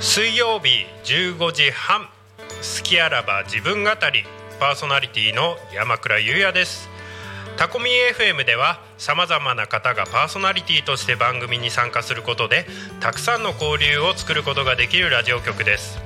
[0.00, 2.02] 水曜日15時半。
[2.02, 4.22] 好きあらば自分語り。
[4.60, 6.88] パーソナリティの山倉優也です。
[7.56, 12.66] タコミ FM ではさまざまな方がパーソナリティとして番組に参加することで
[13.00, 15.98] たくさんの交流を作ることができるラジオ局です。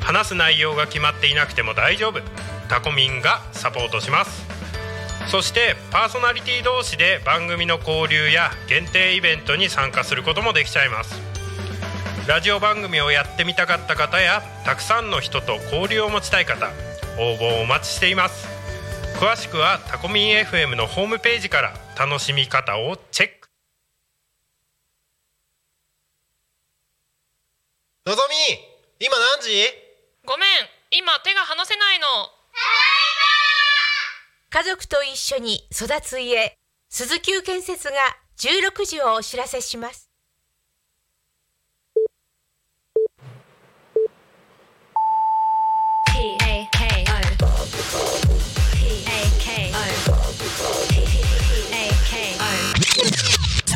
[0.00, 2.20] 話す内容が決まっていなくても大丈夫。
[2.68, 4.44] タコミンがサポートします。
[5.28, 11.31] そしてパーソナリティ同士で番組の交流や限定イベントに参加することもできちゃいます。
[12.28, 16.70] ラジオ番組をやってみたかった方やたくさんの人と交流を持ちたい方
[17.18, 18.46] 応募お待ちしています。
[19.18, 23.48] 詳しくはタコミン FM のホームページから楽しみ方をチェック。
[28.06, 29.66] のぞみ今何時？
[30.24, 30.48] ごめん
[30.92, 32.06] 今手が離せないの。
[34.50, 36.56] 家族と一緒に育つ家
[36.88, 37.94] 鈴木建設が
[38.38, 40.11] 16時をお知らせします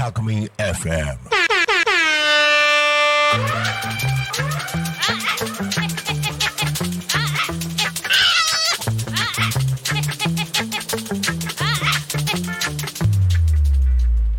[0.07, 1.17] タコミン FM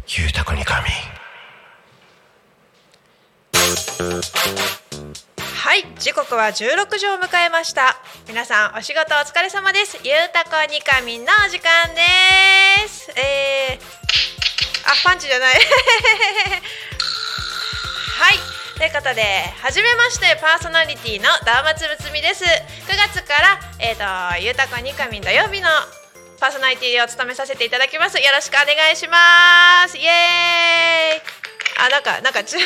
[0.07, 0.88] ゆうたこに神
[5.41, 7.97] はい時刻は16時を迎えました。
[8.25, 9.99] 皆さんお仕事お疲れ様です。
[10.05, 13.11] ゆうたこにかみんのお時間です。
[13.19, 14.27] えー、
[14.88, 15.55] あパンチじゃない。
[18.17, 18.39] はい。
[18.77, 22.45] ということで初めましてパーソナリティのダーマつぶつみです。
[22.45, 22.49] 9
[22.95, 25.67] 月からえっ、ー、とゆうたこにかみん土曜日の
[26.39, 28.17] パーソナリティを務めさせていただきます。
[28.17, 29.97] よろしくお願いします。
[29.97, 31.22] イエーイ。
[31.79, 32.55] あなんかなんかち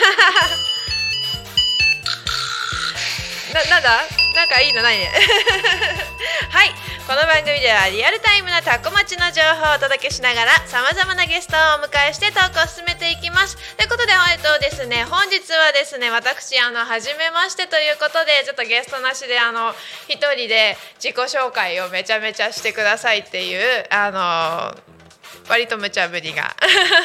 [3.53, 4.03] ななんだ？
[4.35, 5.11] なんかいいのないね。
[6.52, 6.73] はい。
[7.07, 13.57] この番組ではリアルタイムなタコ町の情報をお届けしながらさまざまなゲストをお迎えして投稿を進めていきます。
[13.75, 19.73] ということでえっとですね本日はですね私あの初めましてということでちょっとゲストなしであの
[20.07, 25.00] 一人で自己紹介をめちゃめちゃしてくださいっていうあの
[25.50, 26.56] 割と無茶ぶりが。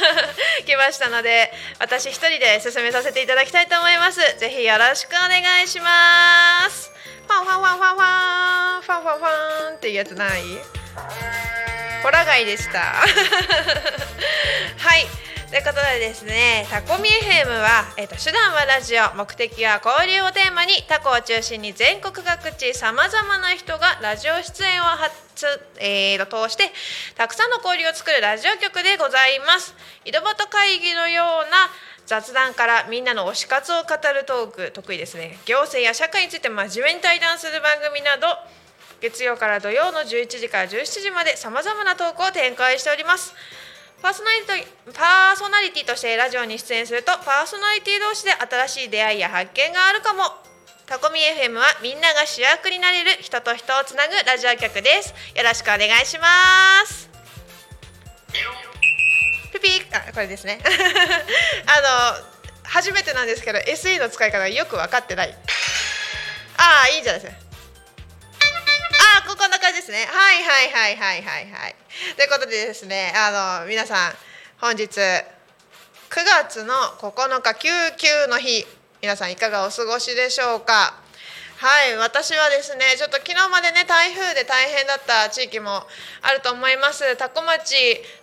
[0.66, 4.20] 来ましたので私一人で進めさせていただきたいと思います。
[4.38, 6.91] ぜひよろしくお願いします。
[7.28, 8.02] ファンファンファンファンファ
[8.78, 10.42] ンファンファンファンっていうやつない？
[12.02, 12.80] ホラガイでした。
[14.78, 15.06] はい。
[15.48, 25.14] ということでですねタコミ FM は、えーと、手段はラジオ目的は交流をテーマにタコを中心に全国各地さまざまな人がラジオ出演を発
[25.78, 26.72] えー、通して
[27.14, 29.74] たくさんの交流を作るラジオ局でございます。
[30.06, 31.68] 井戸端会議のような
[32.06, 35.36] 雑談からみんなの推し活を語るトーク得意ですね。
[35.44, 38.26] 行政や社会について真面目に対談する番組など
[39.02, 43.34] 月曜から土曜の11時から17時までさまざまなトークを展開しております。
[44.02, 50.22] パーソナリティパーソナリティとしてラジオに出演するとパーソナリティ同士で新しい出会いや発見があるかも。
[50.86, 55.12] タコミ FM はみんなが主役になれる人と人をつなぐラジオ局です。
[55.34, 56.26] よろしくお願いしま
[56.86, 57.10] す。
[59.52, 60.60] ピピあこれですね。
[61.66, 62.26] あの
[62.62, 65.34] 初めてなんですけど SE の使い方がよく分かってない。
[66.56, 67.45] ああいいじゃないですか。
[69.26, 70.06] ここんな感じですね。
[70.06, 71.75] はいはいはいはいはいはい。
[72.16, 74.12] ということでですねあの皆さん
[74.60, 75.25] 本日9
[76.44, 78.65] 月の9日救急の日
[79.03, 81.05] 皆さんいかがお過ごしでしょうか？
[81.58, 85.84] はい私はですねちょっと昨日までね台風で大変だった地域も
[86.20, 87.16] あると思います。
[87.16, 87.74] 多古町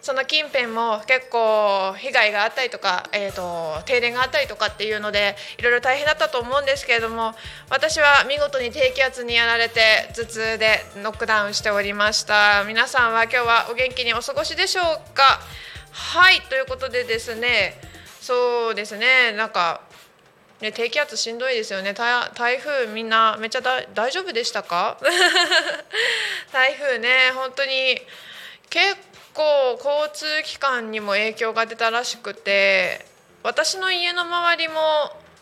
[0.04, 7.34] その近辺も結構被害があったりとか、えーと、停電があったりとかっていうのでいろいろ大変だったと思うんですけれども
[7.72, 12.64] 私は見事に低気圧にやられて頭痛でノックダウンしておりました。
[12.68, 14.84] 皆さんは今日はお元気にお過ごしでしょう
[15.16, 15.40] か？
[15.92, 17.82] はいということでですね
[18.22, 19.82] そうですねなんか
[20.64, 21.94] ね、低気圧しんどいですよね。
[21.94, 24.98] 台風みんなめっちゃ大丈夫でしたか？
[26.54, 28.02] 台風ね本当に
[28.70, 28.96] 結
[29.34, 33.06] 構交通機関にも影響が出たらしくて
[33.44, 34.80] 私の家の周りも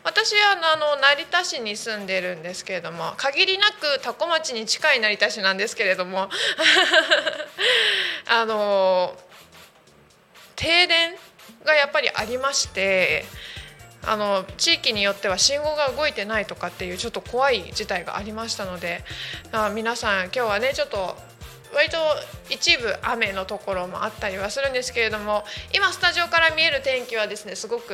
[0.03, 6.29] 私はあの成田市に住んでるんですけれども限りなく多古町に近い成田市なんですけれども
[8.27, 9.15] あの
[10.55, 11.15] 停電
[11.63, 13.25] がやっぱりありまして
[14.03, 19.03] あの地域によっては信号が動いてないとかっていうちょっと怖い事態がありましたので
[19.51, 21.15] あ皆さん今日はねちょっと
[21.73, 21.97] 割と
[22.49, 25.43] 一部雨のところもあったりはするんですけれども
[25.73, 27.93] 今スタジオから見える天気はですねすごく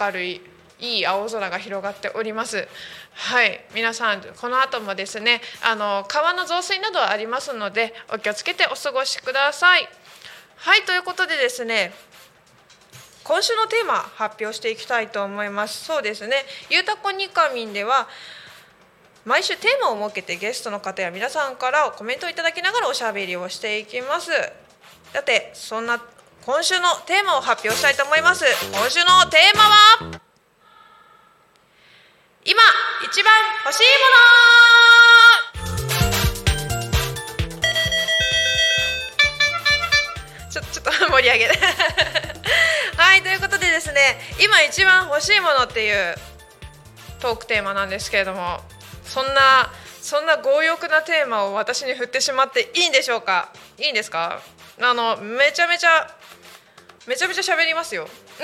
[0.00, 0.40] 明るい
[0.80, 2.66] いい青空が広がっております。
[3.12, 3.64] はい。
[3.72, 9.88] 皆さんこの後もですねあの川の増水などはありますのでお気をつけてお過ごしください。
[10.56, 11.92] はいということでですね
[13.24, 15.84] 今週のテーマ発表していきたいと思います。
[15.84, 16.44] そうですね。
[16.70, 18.08] ゆうたこにかみんでは
[19.24, 24.30] 毎週テーマを設けてゲストの方や皆さんからコメントをいただきながらおしゃべりをしていきます。
[25.12, 26.02] さてそんな
[26.44, 28.44] 今週のテーマを発表したいと思います。
[28.72, 30.20] 今週のテーマは
[32.44, 32.60] 今
[33.04, 33.32] 一番
[33.64, 34.06] 欲しいも
[34.78, 34.81] の
[40.52, 41.46] ちょ ちょっと盛り上げ
[42.96, 46.14] はいということでですね今一番欲しいものっていう
[47.20, 48.60] トークテーマなんですけれども
[49.04, 49.70] そんな
[50.02, 53.50] そんな強欲なテーマを私に振ってしまっていいんでしょうか？
[53.78, 54.40] いいんですか？
[54.80, 56.10] あのめちゃめちゃ
[57.06, 58.06] めちゃめちゃ喋りますよ。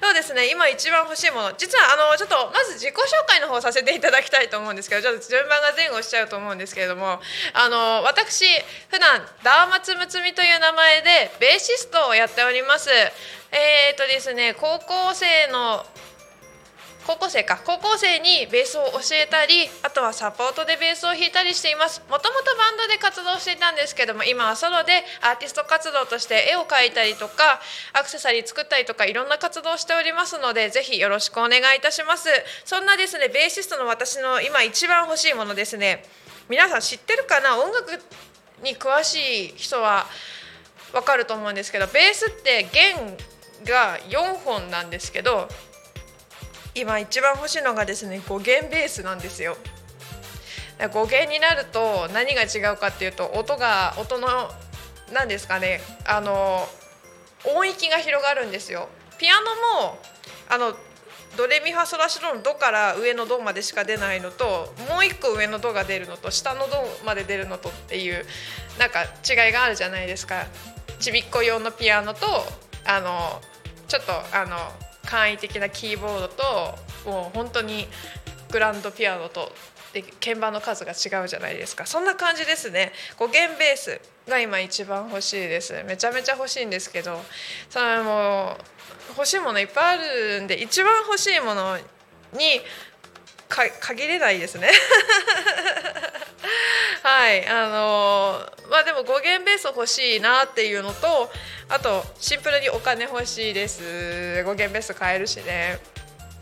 [0.00, 0.50] そうですね。
[0.50, 1.52] 今一番欲しいもの。
[1.54, 7.20] 実はあのちょっとまず自己紹介の方させていただきたいと思うんですけどちょっと順番が前後しちゃうと思うんですけれども
[7.52, 8.46] あの私
[8.90, 12.90] 普段ダーマツムツミという名前でベーシストをやっております。
[13.50, 15.86] えー、とですね高校生の
[17.08, 17.58] 高校生か。
[17.64, 22.02] 高校生にベースを教えたりあとはサポートでベースを弾いたりしています。
[22.10, 27.60] もともとバンドで活動していたんですけども今はソロでアーティスト活動として絵を描いたりとか
[27.94, 32.28] アクセサリー作ったりとかいろんな活動をしておりますのでぜひよろしくお願いいたします。
[32.66, 36.04] そんなですねベーシストの私の今一番欲しいものですね。
[36.50, 37.56] 皆さん知ってるかな？
[37.56, 37.90] 音楽
[38.62, 40.04] に詳しい人は
[40.92, 43.16] わかると思うんですけどベースって弦
[43.64, 45.48] が4本なんですけど
[46.78, 49.56] 今一番欲しいのがですね5弦ベースなんですよ。
[50.78, 54.28] 5弦になると何が違うかっていうと音が音の
[55.12, 56.68] 何ですかねあの
[57.44, 58.88] 音域が広がるんですよ。
[59.18, 59.32] ピア
[59.80, 59.98] ノも
[60.48, 60.76] あの
[61.36, 68.24] ドレミファソラシドのドから上のドまでしか出ないのともう一個上のドが出るのと下のドまで出るのとっていう
[68.78, 70.46] なんか違いがあるじゃないですか。
[71.00, 72.26] ちびっこ用のピアノと
[72.86, 73.40] あの
[73.88, 74.56] ちょっとあの
[75.08, 77.88] 簡易的なキーボードともう本当に
[78.52, 79.50] グランドピアノと
[79.94, 81.86] で鍵盤の数が違うじゃないですか。
[81.86, 82.92] そんな感じですね。
[83.18, 85.82] 5弦ベースが今一番欲しいです。
[85.84, 87.22] めちゃめちゃ欲しいんですけど
[87.70, 88.58] それも
[89.16, 92.60] 欲しいものいっぱいあるんで一番欲しいものに
[93.48, 94.70] か限れないですね。
[97.02, 101.30] はいあのまあでも5弦ベース欲しいなっていうのと
[101.68, 103.82] あとシンプルにお金欲しいです。
[104.46, 105.78] 5弦ベース買えるしね。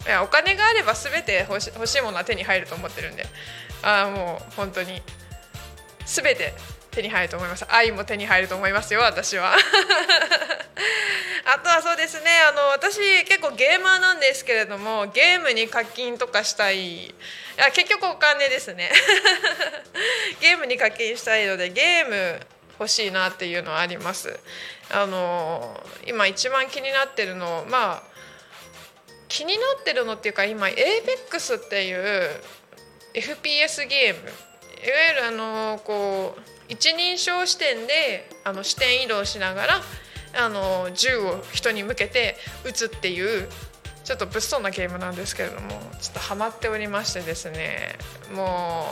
[0.07, 3.27] いやお金があれば全て欲し欲しいものは手に入ると思ってるんで。
[3.83, 5.03] ああもう本当に。
[6.05, 6.55] 全て。
[6.97, 7.67] 手に入ると思います。
[7.69, 9.55] 愛も手に入ると思いますよ私は。
[11.45, 17.07] あとはそうですねあの私結構ゲーマーなんですけれどもゲームに課金とかしたい。
[17.07, 17.15] い
[17.73, 18.91] 結局お金ですね。
[20.41, 22.41] ゲームに課金したいのでゲーム
[22.79, 24.39] 欲しいなっていうのはあります。
[24.91, 28.17] あの今一番気になってるのまあ
[29.29, 32.41] 気になってるのっていうか今 APEX っていう
[33.13, 34.33] FPS ゲーム。
[34.77, 39.81] いわゆるあのこう一人称視点であの視点移動しながら
[40.39, 43.49] あの銃を人に向けて撃つっていう
[44.05, 45.69] ちょっと物騒なゲームなんですけれども
[46.01, 47.97] ちょっとハマっておりましてですね
[48.35, 48.85] も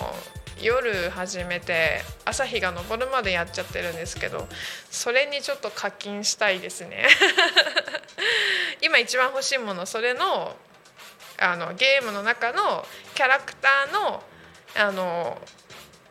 [0.61, 4.47] う夜始めて朝日が昇るまでやっちゃってるんですけど
[4.91, 7.09] それにちょっと課金したいですね。
[8.81, 10.57] 今一番欲しいものそれの
[11.39, 14.23] あのゲームの中のキャラクターの
[14.77, 15.41] あの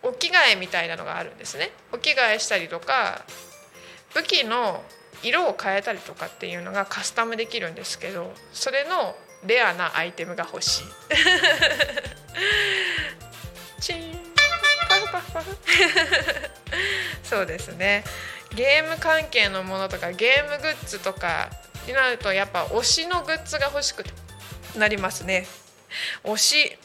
[0.03, 1.71] お着替えみたいなのがあるんですね。
[1.91, 3.25] お着替えしたりとか
[4.13, 4.83] 武器の
[5.23, 10.83] 色を変えたりとかっていうのがカスタムできるんですけどそれのレアなアイテムが欲しい。
[13.81, 14.23] チン。
[14.87, 15.57] パフパフパフ。
[17.23, 18.03] そうですね。
[18.55, 21.49] ゲーム関係のものとかゲームグッズとか
[21.87, 24.03] になるとやっぱ推しのグッズが欲しく
[24.75, 25.47] なりますね。
[26.23, 26.77] 推し。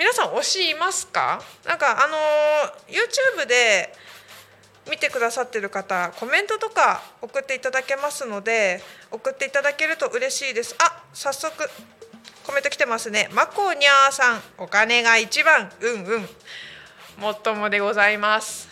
[0.00, 1.42] 皆さん推しいますか？
[1.66, 2.16] なんかあの
[2.88, 3.92] YouTube で
[4.90, 8.80] 見てくださってる方コメントとか送っていただけますので
[9.10, 10.74] 送っていただけると嬉しいです。
[10.78, 11.52] あ早速
[12.46, 13.28] コメント来てますね。
[13.34, 15.70] まこにゃーさんお金が一番。
[15.82, 16.28] うんうん。
[17.18, 18.70] もっともでございます。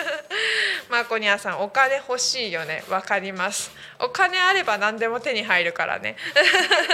[0.90, 2.84] まこにゃーさんお金欲しいよね。
[2.90, 3.70] わかります。
[3.98, 6.18] お金あれば何でも手に入るからね。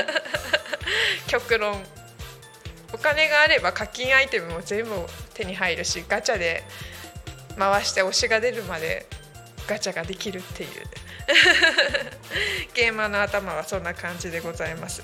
[1.27, 2.00] 極論。
[2.93, 4.91] お金があれば課金アイテムも全部
[5.35, 6.63] 手に入るしガチャで
[7.59, 9.07] 回して推しが出るまで
[9.67, 10.71] ガチャができるっていう。
[12.75, 15.03] ゲーマーの頭はそんな感じでございます。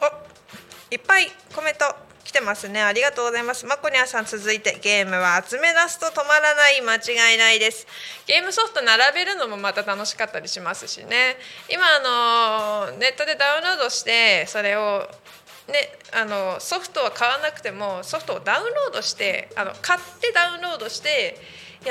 [0.00, 0.06] お
[0.90, 2.80] いっぱいコメント来てますね。
[2.80, 3.66] ありがとうございます。
[3.66, 7.86] マコニャさん続いてゲームは集め出すと止まらない間違いないです。
[8.26, 11.36] ゲームソフト並べるのもまた楽しかったりしますしね。
[11.68, 15.08] 今あのネットでダウンロードしてそれを
[15.70, 21.38] ね、あのソフトは買わなくてもソフトをダウンロードしてあの買ってダウンロードして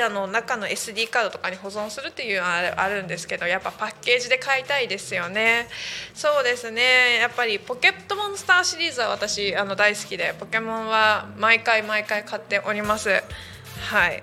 [0.00, 5.66] あの中の SD カードとかに保存するっていうのはあるんですけどやっぱパッケージで買いたいですよね。
[6.14, 7.16] そうですね。
[7.18, 13.08] やっぱりポケットモンスターシリーズは私あの大好きでポケモンは毎回毎回買っております。
[13.10, 14.20] はい。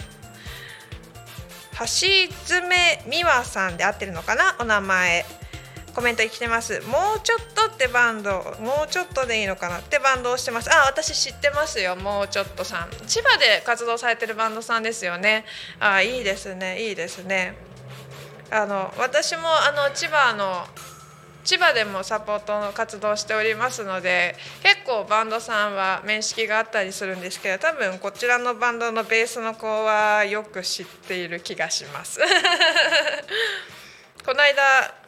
[1.80, 1.86] 橋
[2.46, 4.56] 爪美和さんで合ってるのかな？
[4.60, 5.26] お名前。
[5.98, 6.80] コメント来てます。
[6.82, 8.30] もうちょっとってバンド。
[8.62, 9.80] もうちょっとでいいのかな。
[9.80, 10.70] ってバンドをしてます。
[10.72, 11.96] あ私知ってますよ。
[11.96, 12.90] もうちょっとさん。
[13.08, 15.44] 千葉で活動されてるバンドさんですよね。
[15.80, 16.88] あいいですね。
[16.88, 17.56] いいですね。
[18.52, 20.68] あの私もあの千葉の
[21.44, 32.20] 千葉でもサポートの活動しておりますので結構バンドさんは面識があったりするんですけど多分こちらのバンドのベースの子はよく知っている気がします。
[34.24, 35.07] この間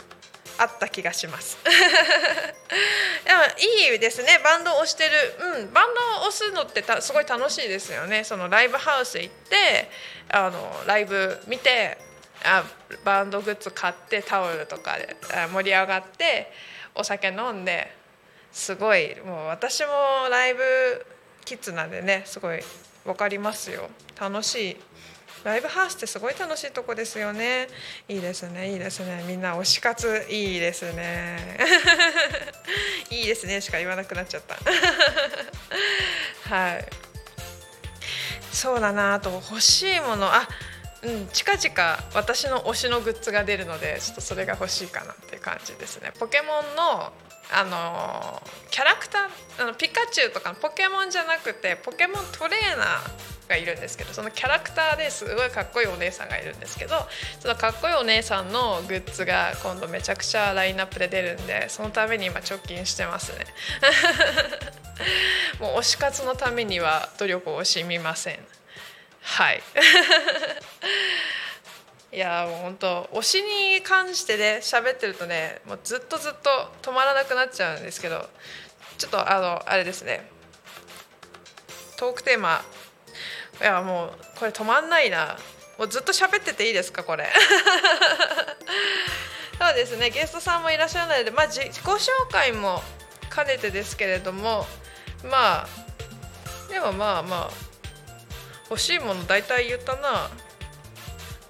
[0.60, 1.58] あった気がします。
[1.63, 3.44] でも
[3.92, 4.39] いいですね。
[4.44, 8.24] バンドを押してる、うん、バンドを押すのってすごい楽しいですよね。
[8.24, 9.89] そのライブハウス行って
[10.30, 11.98] あのライブ見て
[12.44, 12.63] あ
[13.04, 15.16] バンドグッズ買ってタオルとかで
[15.51, 16.51] 盛り上がって
[16.94, 17.89] お酒飲んで
[18.51, 19.89] すごいもう私も
[20.30, 21.06] ライブ
[21.46, 22.60] キッズなんでねすごい
[23.06, 23.89] 分かりますよ。
[24.20, 24.78] 楽しい。
[25.43, 27.67] ライブハウスってすごい楽しいとこですよね。
[28.08, 29.24] いいですねいいですね。
[29.27, 31.58] みんな推し活いいですね。
[33.10, 34.58] いいですねしか言わなくなっちゃった。
[36.53, 36.86] はい。
[38.51, 40.34] そうだなあと欲しいもの。
[40.34, 40.48] あ
[41.01, 46.12] うん近々私の推しのグッズが出るのでちょっとそれが欲しいかなっていう感じですね。
[46.19, 47.13] ポケモンの
[47.51, 56.96] あのキャラクターあのピカチュウとかのポケモンじゃなくてポケモントレーナーがいるんですけどそのキャラクターですごいかっこいいお姉さんがいるんですけど
[57.39, 63.46] そのかっこいいお姉さんのグッズが今度めちゃくちゃラインナップで出るんでそのために今貯金してますね。
[65.60, 68.39] もう推し活のためには努力を惜しみません。
[69.22, 69.62] はい。
[72.12, 76.50] いやもう本当推しに関してね喋ってるとねもうずっとずっと
[76.82, 78.28] 止まらなくなっちゃうんですけど
[78.98, 80.30] ちょっとあのあれですね。
[81.98, 82.62] トークテーマ。
[83.62, 85.38] いやもうこれ止まんないな。
[85.78, 87.30] もうずっと喋ってていいですかこれ。
[89.60, 90.10] そうですね。
[90.10, 92.84] ゲストさんもいらっしゃらないので、まあ、自己紹介も
[93.34, 94.66] 兼ねてですけれども
[95.24, 95.68] まあ
[96.70, 97.51] でもまあまあ
[98.70, 100.30] 欲しいもの大体言ったな。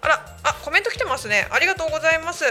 [0.02, 1.48] あらあコメント来てますね。
[1.52, 2.44] ありがとうございます。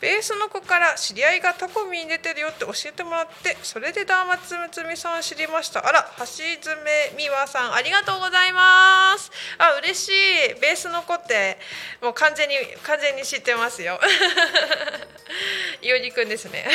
[0.00, 5.86] ベースの子から知り合いがタコミに出てるよって教えてもらってそれでダーマツムツミさん知りました。
[5.86, 6.24] あら橋
[6.60, 9.30] 爪美和さんありがとうございます。
[9.56, 10.60] あ嬉しい。
[10.60, 11.56] ベースの子って
[12.02, 13.98] もう完全に完全に知ってますよ。
[15.80, 16.68] いおりくんですね。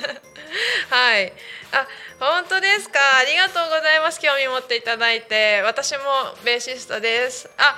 [0.88, 1.32] はい。
[1.72, 1.86] あ
[2.18, 3.18] 本当ですか？
[3.18, 4.20] ありがとうございます。
[4.20, 5.60] 興味持っていただいて。
[5.62, 6.02] 私も
[6.42, 7.50] ベーシストです。
[7.58, 7.76] あ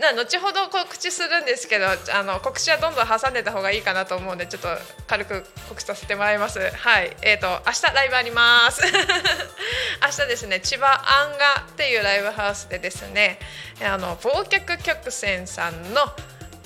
[0.00, 4.68] な後ほど告知するんですけどあの告知はどんどん挟んでた方がいいかなと思うんでちょっと
[5.08, 6.60] 軽く告知させてもらいます。
[6.60, 7.16] はい。
[7.22, 8.82] えーと、明日ライブあります。
[10.00, 13.40] 明日ですね千葉アンガっていうライブハウスでですね
[13.82, 16.14] あの忘却曲線さんの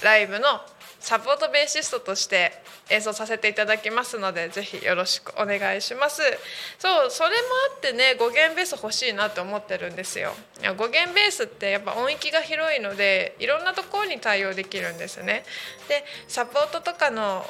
[0.03, 0.61] ライブの
[1.01, 6.23] サポートベーシストとして演奏させていただきますのでぜひよろしくお願いします。
[6.79, 7.35] そうそれも
[7.75, 10.33] あってね5弦ベース欲しいなって思ってるんですよ。
[10.61, 15.45] 5弦ベースってやっぱ音域が広いのでいろんなところに対応できるんですね。
[15.89, 17.47] でサポートとかの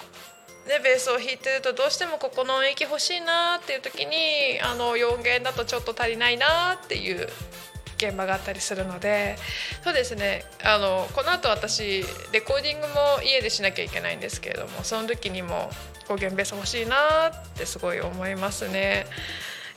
[0.66, 7.28] ね、ベースを弾いてるとどうしてもここの音域欲しいなっていう時にあの4弦だとちょっと足りないなっていう
[8.06, 9.36] 現場があったりするので
[9.84, 10.44] そうですね。
[10.64, 15.70] あのこの後私レコーディングも家でしなきゃいけないんですけれどもその時にも
[16.08, 19.06] 語源ベース欲しいなってすごい思いますね。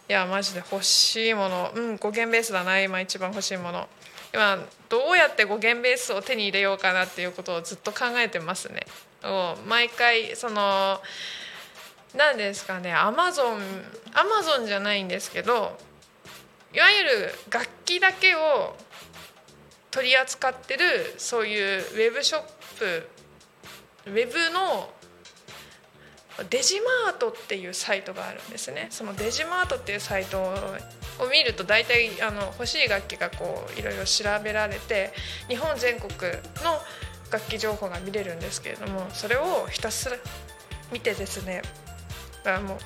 [0.09, 1.71] いやマジで欲しいもの。
[1.75, 2.79] うん語源ベースだな。
[2.81, 3.87] 今一番欲しいもの。
[4.33, 8.81] 今どうやって語源ベースを手に入れようかなっていうことをずっと考えてますね。
[9.67, 10.99] 毎回その
[12.15, 12.93] 何ですかね。
[12.93, 13.61] アマゾン
[14.13, 15.77] アマゾンじゃないんですけど
[16.75, 18.75] いわゆる楽器だけを
[19.91, 22.41] 取り扱ってるそういうウェブショッ
[22.77, 23.09] プ
[24.07, 24.89] ウェブの
[26.49, 28.87] デジマートっていうサイトがあるんですね。
[28.89, 30.53] そのデジマートっていうサイトを
[31.31, 35.13] 見ると大体あの欲しい楽器がこういろいろ調べられて
[35.47, 36.77] 日本全国の
[37.31, 40.17] 楽器情報が見れるんですけれどもそれをひたすら
[40.91, 41.61] 見てですね
[42.47, 42.77] あもう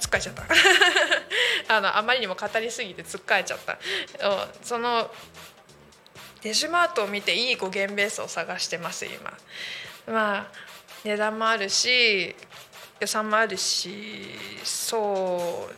[0.00, 0.44] 疲れちゃった。
[1.76, 3.78] あのあまりにも語りすぎてつっかえちゃった。
[4.62, 5.10] その
[6.42, 9.32] デジマートを見ていい語源ベースを探してます今。
[10.06, 10.46] まあ
[11.04, 12.34] 値段もあるし
[13.00, 14.28] 予算もあるし
[14.62, 15.74] そう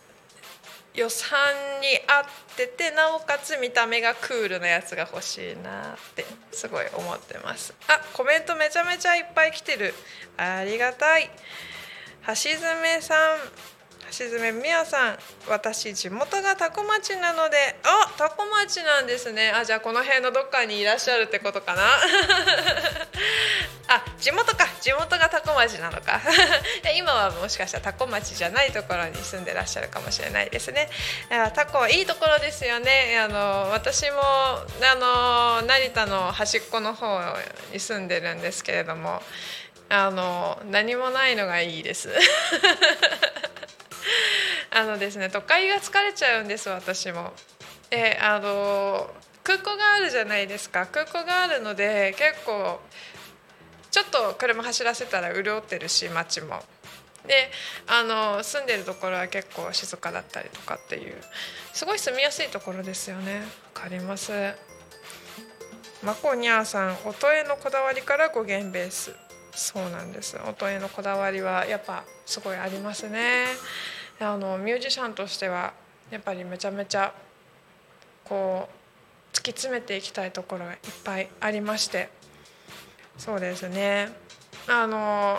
[0.98, 1.38] 予算
[1.80, 2.24] に合っ
[2.56, 7.74] ててなおかつ見た目がクールなやつが欲しいなってすごい思ってます。
[7.88, 9.92] あコメントめちゃめちゃいっぱい来てる。
[10.36, 11.28] ありがたい。
[12.26, 13.18] 橋爪さん
[14.18, 19.50] 橋爪美也さん私地元が多古町なのであ多古町なんですね。
[19.50, 21.82] あじゃあこの辺のどっかにいらっしゃるってことかな。
[23.88, 24.66] あ地元か。
[24.80, 26.20] 地元が多古町なのか。
[26.96, 30.88] 今はもしかしたら多古町じゃないところに住んでらっしゃるかもしれないですね。
[31.54, 33.18] 多古いいところですよね。
[33.18, 34.64] あの私もあ
[34.94, 37.20] の成田の端っこの方
[37.72, 39.22] に住んでるんですけれども。
[39.88, 42.10] あの何もないのがいいです。
[44.70, 47.32] あのですね都会が疲れちゃうんです私も。
[47.90, 49.14] であの
[49.44, 50.86] 空港があるじゃないですか。
[50.86, 52.80] 空港があるので結構
[53.90, 56.62] ちょっと車走らせたら潤ってるし街も。
[57.26, 57.50] で
[57.86, 61.22] あの住んでるところは結構静かだったりとかっていう。
[61.72, 63.40] すごい住みやすいところですよね。
[63.74, 64.32] わかります。
[66.02, 69.14] まこにゃーさん音へのこだわりから語源ベース
[69.54, 70.36] そうなんです。
[70.48, 73.46] 音へのこだわりはやっぱすごいありますね。
[74.20, 75.72] あのミュージシャンとしては
[76.10, 77.12] やっぱりめちゃめちゃ
[78.24, 78.68] こ
[79.32, 82.08] う突き詰めていきたいところがいっぱいありまして。
[83.18, 84.08] そうですね。
[84.66, 85.38] あの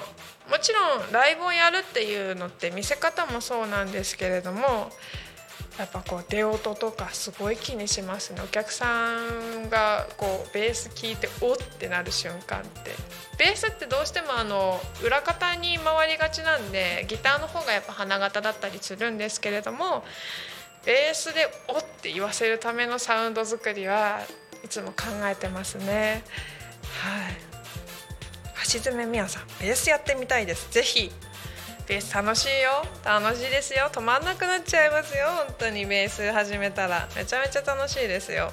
[0.50, 4.91] もちろんライブをやるっていうのって見せ方もそうなんですけれども
[5.77, 8.41] やっぱこう出音とかすごい気にしますね。
[8.44, 12.91] お客さんがこうベース聴いておってなる瞬間って。
[13.38, 20.05] ベースってどうしてもあの裏方に回りがちなんでギターの方がやっぱ花形だったりするんですけれども
[20.86, 24.21] ベースで「お」って言わせるためのサウンド作りは
[24.63, 26.23] いつも考えてますね。
[27.02, 27.36] はい。
[28.73, 30.71] 橋爪美也さんベースやってみたいです。
[30.71, 31.12] ぜひ。
[31.88, 32.84] ベース楽しいよ。
[33.04, 33.89] 楽しいですよ。
[33.91, 35.28] 止まんなくなっちゃいますよ。
[35.48, 37.08] 本当にベース始めたら。
[37.15, 38.52] めちゃめちゃ楽しいですよ。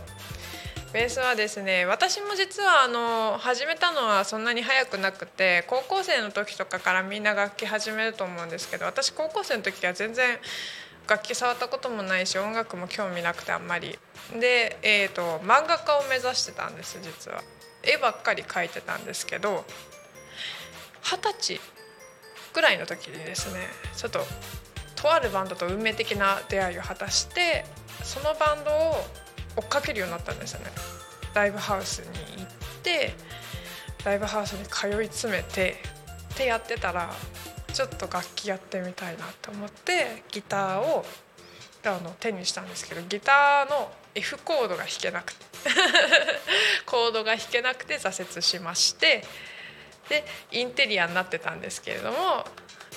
[0.93, 10.37] ベースはですね私も実はあの始めたのはそんなに早くなくて高校生の時とかからみんな楽器始めると思うんですけど私高校生の時は全然
[11.09, 13.99] 楽器触ったこともないし音楽も興味なくてあんまり。
[14.39, 17.43] で、えーと、漫画家を目指してたんです実は。
[17.83, 19.65] 絵ばっかり描いてたんですけど
[21.03, 21.61] 二十歳
[22.53, 23.61] ぐらいの時にですね
[23.97, 24.21] ちょっと
[24.97, 27.65] とあるバンドと運命的な出会いを果たして
[28.05, 29.05] そのバンドを
[29.57, 30.71] 追っかけるようになったんですよね。
[31.35, 32.07] ライブハウスに
[32.43, 32.47] 行っ
[32.83, 33.15] て
[34.05, 35.77] ライブハウスに通い詰めて
[36.35, 37.11] ってやってたら
[37.73, 41.05] ちょっと楽器やってみたいなと思ってギターを
[41.85, 45.45] あの手にしたんですけどギターの F コードが弾けなくて
[46.87, 49.25] コードが弾けなくて挫折しまして
[50.13, 52.17] でインテリアになってたんですけれども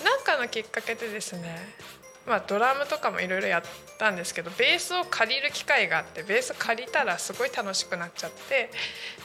[0.04, 1.56] 何かのきっかけでですね
[2.28, 3.62] まあ、ドラムとかもいろいろやっ
[3.99, 8.71] たんですけどベースを借りる機会があってベース借りたらすごい楽しくなっちゃって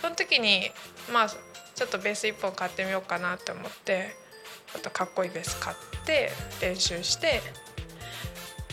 [0.03, 0.71] その時に
[1.11, 4.11] まあちょっとベース1本買ってみようかなって思って
[4.75, 7.41] ちょっとかっこいいベース買って練習して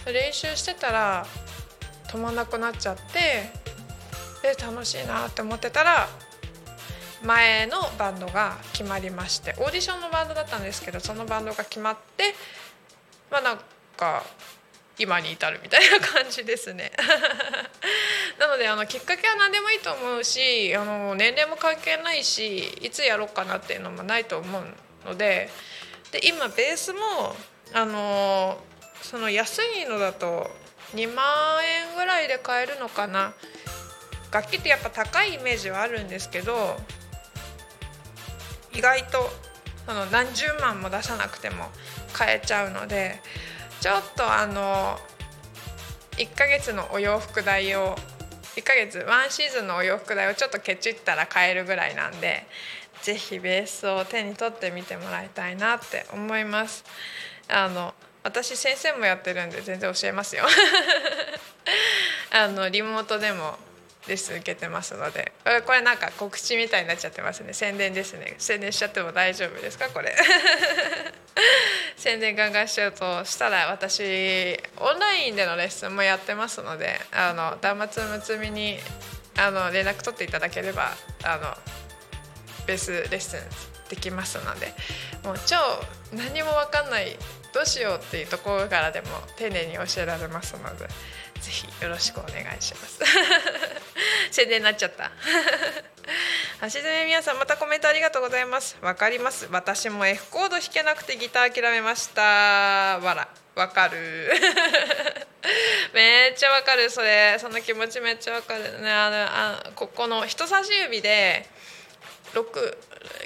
[0.05, 1.25] 練習してたら
[2.09, 3.49] 止まんなくなっちゃって
[4.43, 6.09] で楽しいなって思ってたら
[7.23, 12.35] 前のバンドが決まりましてオーディションのバンドだったんですけどそのバンドが決まって
[13.31, 13.59] まあなん
[13.97, 14.23] か
[14.99, 16.91] 今に至るみたいな感じですね。
[18.39, 24.63] なのであのきっかけは何でもいいと思うしあの年齢も関係ないしいつやろうかなっていうのもないと思う
[25.05, 25.49] ので
[26.11, 27.35] で今ベースも
[27.73, 28.59] あの
[29.01, 30.49] その安いのだと
[30.95, 33.33] 2万円ぐらいで買えるのかな。
[34.31, 36.77] 楽器ってやっぱ高いイメージはあるんですけど
[38.77, 39.29] 意外と
[39.87, 41.65] その何十万も出さなくても
[42.13, 43.19] 買えちゃうので
[43.81, 44.97] ちょっとあの
[46.17, 47.95] 1ヶ月のお洋服代を
[48.55, 52.45] 1ヶ月ワンシーズンのお洋服代をちょっとケチったら買えるぐらいなんで
[53.01, 56.83] 是非ベースを手に取ってみてもらいたいなって思います。
[57.47, 60.43] あの私先生もやってるんで全然教えますよ。
[62.31, 63.57] あのリモートでも
[64.07, 65.31] レッスン受けてますので。
[65.65, 67.53] これなんか告知みたいになっちゃってますね。
[67.53, 68.35] 宣伝ですね。
[68.37, 69.89] 宣伝しちゃっても大丈夫ですか？
[69.89, 70.15] これ。
[71.97, 78.79] 宣伝ガンガンしちゃうとしたら私オンラインでのレッスンもやってますのであの断末むつみに
[79.37, 81.57] あの連絡取っていただければあの
[82.65, 83.39] ベースレッスン
[83.89, 84.73] できますので。
[85.23, 85.57] もう超
[86.13, 87.17] 何も分かんない
[87.53, 90.87] どうしようっていうところからでも丁寧に教えられますので。
[91.47, 92.99] ぜひよろしくお願いします。
[94.31, 95.11] 宣伝になっちゃった。
[96.63, 98.75] 橋爪みやさんまたコメントありがとうございます。
[98.81, 99.47] わかります。
[99.49, 102.21] 私も F コード弾けなくてギター諦めました。
[103.01, 104.29] わらわかる。
[105.93, 106.89] めっちゃわかる。
[106.89, 107.37] それ。
[107.39, 108.81] その気持ちめっちゃわかる。
[108.81, 111.47] ねあのあここの人差し指で
[112.33, 112.77] 6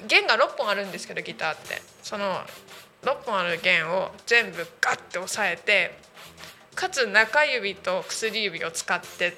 [0.02, 1.82] 弦が6本あるんですけどギターって。
[2.04, 2.46] その
[3.02, 6.11] 6本ある弦を全部ガッて押さえて
[6.74, 9.36] かつ中指と薬指を使って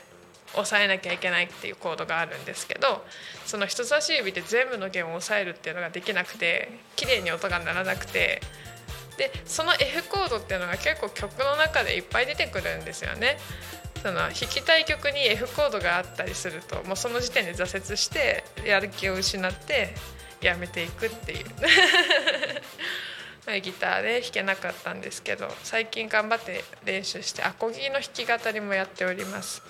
[0.54, 3.04] 押さえなきゃいけないっていうコードがあるんですけど
[3.44, 8.40] その人差し指で全部の弦を押さえるっていうのができなくて綺麗に音が鳴らなくて
[9.18, 13.38] でその F コードっていうのが結構曲の中でいっぱい出てくるんですよね。
[14.02, 19.94] その弾きたい曲に F コードがあったりするともうその時点で挫折してやる気を失って
[20.42, 21.46] やめていくっていう
[23.62, 29.62] ギターで弾けなかったんですけど最近頑張って練習してアコギの弾き語りもやっております。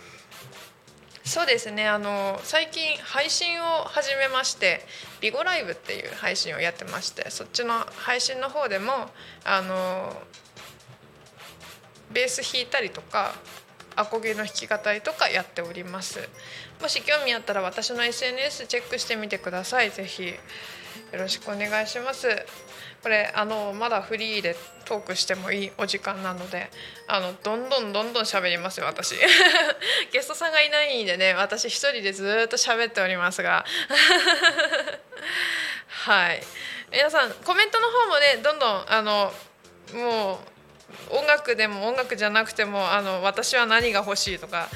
[1.25, 4.83] そうですねあの最近配信を始めまして
[5.23, 8.93] ビゴライブっていう配信をやってましてそっちの配信の方でも
[9.43, 10.13] あの
[12.13, 13.35] ベース弾いたりとか
[13.97, 16.19] アコギの弾き語りとかやっております。
[16.81, 19.91] もし興味あったら私の SNS チェックしてみてください。
[19.91, 20.35] ぜひよ
[21.13, 22.29] ろしくお願いします。
[23.05, 26.71] これあのまだフリーでトークしてもいいお時間なので
[27.07, 29.15] あのどんどんどんどん喋りますよ私。
[30.11, 33.67] ゲストさんがいないんでね私一人でずっと喋っておりますが。
[36.07, 36.43] はい。
[36.91, 39.35] 皆さんコメントの方もねどんどんあの
[39.93, 40.41] も
[41.11, 44.71] う音楽でも音楽じゃなくてもあの私は何が欲しいとか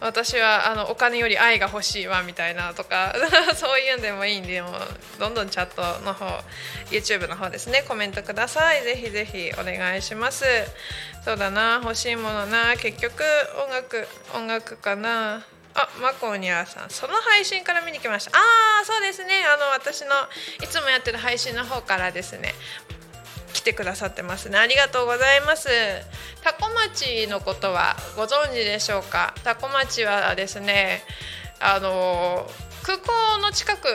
[0.00, 3.14] 私はあのお金より愛が欲しいわみたいなとか
[3.56, 4.70] そういうんでもいいんでも
[5.18, 6.26] どんどんチャットの方
[6.90, 8.82] YouTube の方ですねコメントください。
[8.82, 10.44] ぜひぜひお願いします。
[11.24, 13.22] そうだな欲しいものな結局
[13.64, 15.44] 音楽音楽かな。
[15.74, 16.90] あマコニアさん。
[16.90, 18.36] その配信から見に来ました。
[18.36, 18.42] あ
[18.82, 19.44] あそうですね。
[19.44, 20.10] あの私の
[20.62, 22.54] いつもやってる配信の方からですね。
[23.52, 24.58] 来てくださってますね。
[24.58, 25.68] ありがとうございます。
[26.42, 29.34] タコ町のことはご存知でしょうか？
[29.44, 31.02] タコ町はですね
[31.60, 32.48] あの
[32.82, 33.88] 空港の近く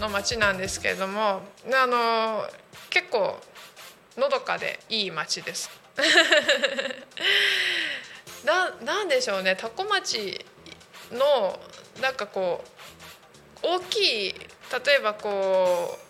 [0.00, 2.44] の町なんですけれどもあの
[2.88, 3.38] 結構
[4.16, 5.70] のどかでいい町です。
[8.44, 9.56] ななんでしょうね。
[9.56, 10.44] タコ町
[11.12, 11.58] の
[12.00, 12.64] なんかこ
[13.62, 14.40] う大きい例
[14.96, 15.98] えばこ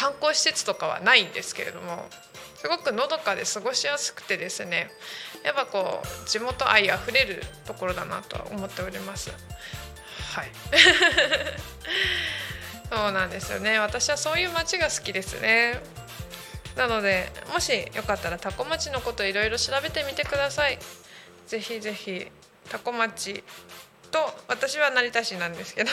[0.00, 2.06] 観光施設とかはないんですけれども
[2.56, 4.90] すごくのどかで過ごしやすくてですね
[5.44, 9.30] やっぱこう地元愛あふれるところだなとは思っております。
[10.34, 10.50] はい。
[12.90, 13.78] そうなんですよね。
[13.78, 15.80] 私はそういう街が好きですね。
[16.76, 20.78] なのでもしよかったらタコ町のこといろいろ調べてみてください。
[21.46, 22.30] ぜひぜひ
[22.68, 23.42] タコ町
[24.10, 24.18] と
[24.48, 25.90] 私は成田市なんですけど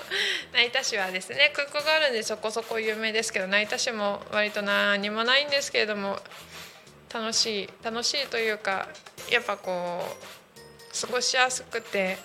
[0.52, 6.20] 成田市はですね空港があるんでそこそこ有名ですけど成田市も割と何もないんですけれども
[7.12, 8.88] 楽しい楽しいというか
[9.30, 12.18] やっぱこう過ごしやすくて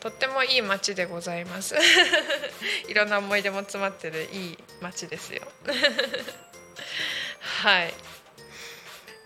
[0.00, 1.74] とってもいい街でございます。
[2.88, 5.40] いろんな思い出も詰まってるいい街ですよ。
[7.40, 7.94] はい。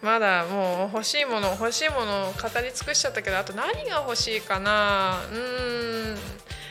[0.00, 5.20] まだもう欲しいもの欲しいものを語り尽くしちゃったけどあと何が欲しいかな？
[5.32, 6.16] うん。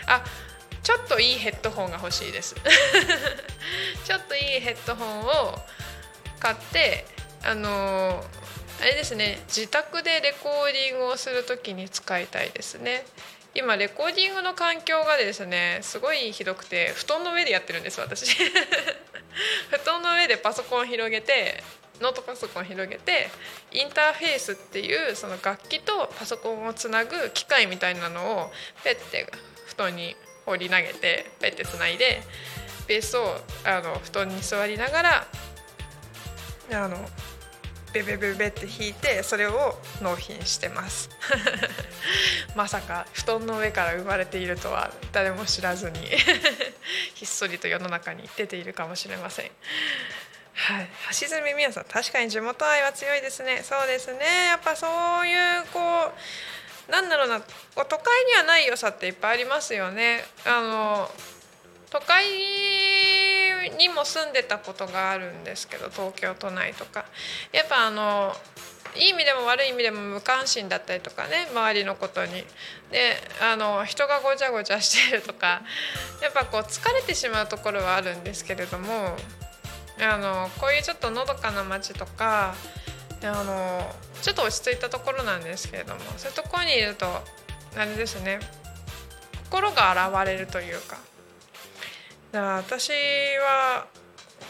[0.08, 0.24] あ
[0.82, 2.56] ちょっといいヘッドホンが欲しいです。
[4.06, 5.60] ちょっといいヘッドホンを
[6.40, 7.06] 買って
[7.44, 8.24] あの
[8.80, 13.06] あれですね自宅でレコーディングをする時に使いたいですね。
[13.54, 18.38] 今レコーディングの環境がですねすごいひどくて布団の上でやってるんです私。
[19.70, 21.64] 布団の上でパソコン広げて
[22.02, 23.30] ノートパソコン広げて
[23.72, 28.52] インターフェースっていうその楽器とパソコンをつなぐ機械みたいなのを
[28.84, 29.32] ペッて
[29.68, 32.22] 布団に放り投げてペッてつないで
[32.88, 35.28] ベースをあの布団に座りながら
[36.72, 36.98] あの
[37.94, 41.10] ベベベベって弾いてそれを納品してます
[42.56, 46.00] まさか布団の上から生まれているとは誰も知らずに
[47.16, 49.52] ひっそりと世の中に出ているかもしれません。
[50.58, 50.90] はい、
[51.22, 53.62] 橋爪美也さん確かに地元愛は強いですね。
[53.64, 54.20] そうですね。
[54.50, 54.88] やっぱそ
[55.22, 55.80] ういうこ
[56.90, 57.40] うなんだろうな
[57.76, 60.26] 都会にはない良さっていっぱいありますよね。
[60.46, 61.12] あの
[61.92, 62.26] 都会
[63.78, 67.06] にも住んでたことがあるんですけど東京都内とか。
[67.52, 68.36] やっぱあの
[68.96, 72.44] いい意味でも悪い意味でも無関心だったりとかね周りのことに。
[72.92, 75.62] であの人がごちゃごちゃしてるとか
[76.22, 79.16] やっぱこう疲れてしまうところはあるんですけれども
[80.02, 82.56] あのこういうちょっとのどかな街とか
[83.24, 83.82] あの
[84.22, 88.40] ちょっと落ち着いたところなんですけれどもそういうところにいるとあれですね
[89.46, 90.98] 心が洗われるというか
[92.32, 93.88] だから私は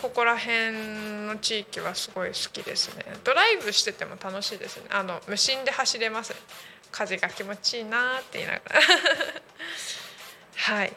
[0.02, 3.04] ここら辺の地域はすごい好きですね。
[3.24, 4.84] ドライブしてても楽しいですね。
[4.92, 6.36] あの無心で走れます。
[6.92, 8.82] 風が気持ちいいなって言いながら。
[10.78, 10.94] はい。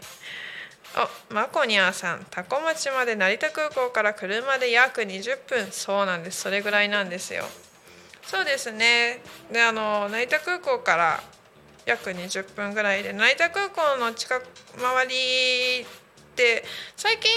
[0.97, 5.71] おマコニャーさん多古町まで成田空港から車で約20分。
[5.71, 6.41] そうなんです。
[6.41, 7.45] それぐらいなんですよ。
[8.23, 9.23] そうですね。
[9.53, 11.23] であの成田空港から
[11.87, 15.87] 約20分ぐらいで成田空港の近く周りっ
[16.35, 16.65] て
[16.97, 17.31] 最近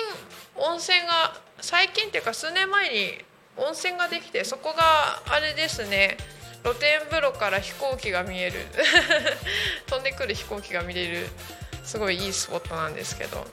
[0.56, 3.12] 温泉が最近っていうか数年前に
[3.58, 6.18] 温泉ができてそこがあれですね。
[6.63, 8.54] 露天風呂から飛行機が見える。
[9.86, 11.28] 飛んでくる飛行機が見れる。
[11.84, 13.46] すごいいいスポットなんですけど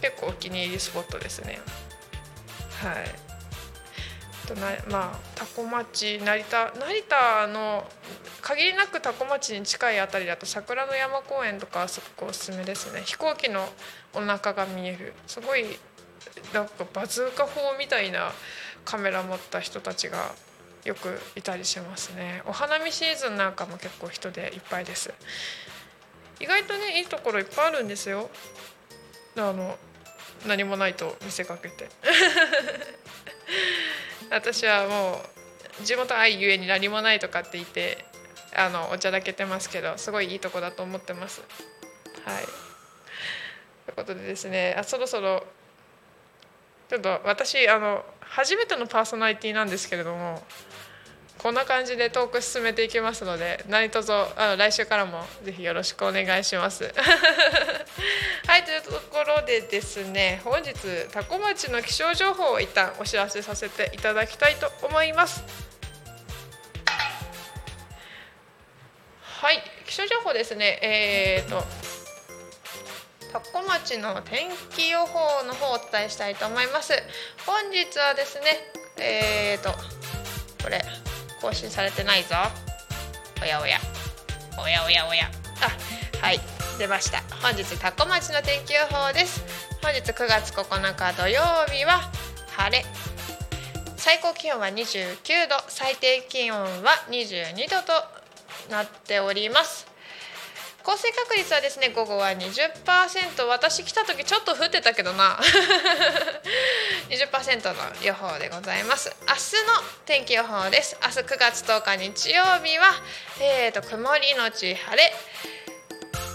[0.00, 1.60] 結構お気に入りスポットですね。
[2.82, 3.32] はい。
[4.48, 7.88] となまあ多古町成田成田の
[8.40, 13.02] 限りなく多古町に近いあたりだと桜の山公園とかはすごくおすすめですね。
[13.04, 13.68] 飛行機の
[14.12, 15.14] お腹が見える。
[15.28, 15.64] すごい
[16.52, 18.32] なんかバズーカ砲みたいな
[18.84, 20.34] カメラ持った人たちが
[20.84, 22.42] よくいたりしますね。
[22.46, 25.14] お花見シーズンなんかも結構人でいっぱいです。
[26.40, 28.30] 意外とねいいところいっぱいあるんですよ。
[29.36, 29.78] あの
[30.46, 31.88] 何もないと見せかけて。
[34.30, 35.22] 私はも
[35.80, 38.04] う地元愛ゆえに何もないとかって言って
[38.54, 41.42] あのお茶だけてますけどすごいいいとこだと思ってます。
[42.24, 42.44] はい。
[42.44, 45.44] ということでですねあそろそろ
[46.88, 50.42] ちょっと私あの初めてのパーソナリティなんですけれども
[51.42, 56.84] こんな感じでトーク進めていきますので何卒あの来週からもぜひよろしくお願いします。
[58.46, 60.72] はいというところでですね本日
[61.12, 65.42] 多古町の気象情報を一旦お知らせさせていただきたいと思います。
[69.24, 71.64] はい気象情報ですねえーと
[73.32, 76.92] 多古町の天気予報の方をお伝えしたいと思います
[77.44, 79.72] 本日はですねえーと
[80.62, 80.80] これ
[81.42, 82.36] 更新されてないぞ。
[83.42, 83.78] おやおや。
[84.56, 85.28] おやおやおや。
[85.60, 86.40] あはい。
[86.78, 87.20] 出ました。
[87.42, 89.44] 本日多古町の天気予報です。
[89.82, 92.10] 本日9月9日土曜日は
[92.56, 92.84] 晴れ。
[93.96, 95.56] 最高気温は29度。
[95.68, 97.92] 最低気温は22度と
[98.70, 99.91] なっております。
[100.84, 105.38] 降水確率はですね午後は20%私来た時ちょっと降ってたけどな。
[107.08, 109.14] 20%の予報でございます。
[109.28, 110.96] 明日の天気予報です。
[111.02, 112.92] 明日9月10日日曜日は
[113.40, 115.12] えーと曇りのち晴れ。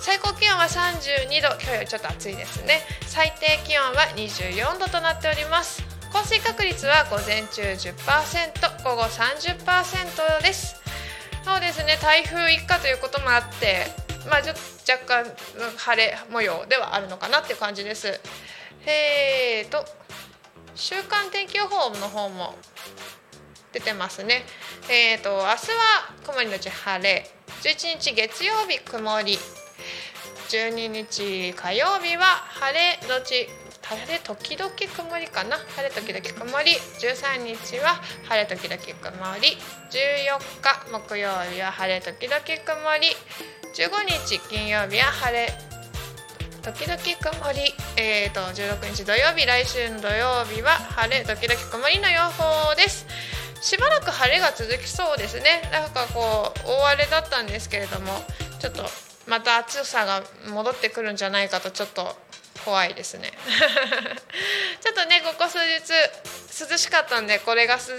[0.01, 1.49] 最高気温は32度。
[1.49, 2.86] 今日よりちょっと暑いですね。
[3.07, 5.83] 最低気温は24度となっております。
[6.13, 10.77] 降水確率は午前中10%午後30%です。
[11.43, 11.97] そうですね。
[12.01, 15.31] 台風一過ということもあってまあちょっと若干
[15.77, 18.19] 晴れ模様ではあるのかなっていう感じです。
[18.85, 19.85] えーと
[20.75, 22.55] 週間天気予報の方も
[23.73, 24.43] 出てますね。
[24.89, 25.55] えーと明日は
[26.25, 27.29] 曇りのち晴れ。
[27.63, 29.37] 11日月曜日曇り。
[30.49, 32.99] 12日火曜日は晴れ。
[33.07, 33.49] のち
[33.81, 35.57] 晴れ時々曇りかな。
[35.57, 36.73] 晴れ時々曇り。
[36.73, 39.57] 13日は晴れ時々曇り。
[39.89, 43.07] 14日木曜日は晴れ時々曇り。
[43.77, 43.91] 15
[44.25, 45.53] 日金曜日は晴れ。
[46.63, 51.23] 時々曇り、えーと、16日土曜日来週の土曜日は晴れ。
[51.23, 53.05] 時々曇りの予報です。
[53.61, 55.61] しばらく晴れが続きそうですね。
[55.71, 58.07] なんかこう大荒れだったんですけれども
[58.57, 58.81] ちょっと
[59.27, 62.15] また暑さが戻ってくるんじゃないかとちょっと
[62.57, 63.31] 怖いですね。
[64.81, 65.81] ちょっとねここ数日
[66.71, 67.95] 涼しかったんでこれが続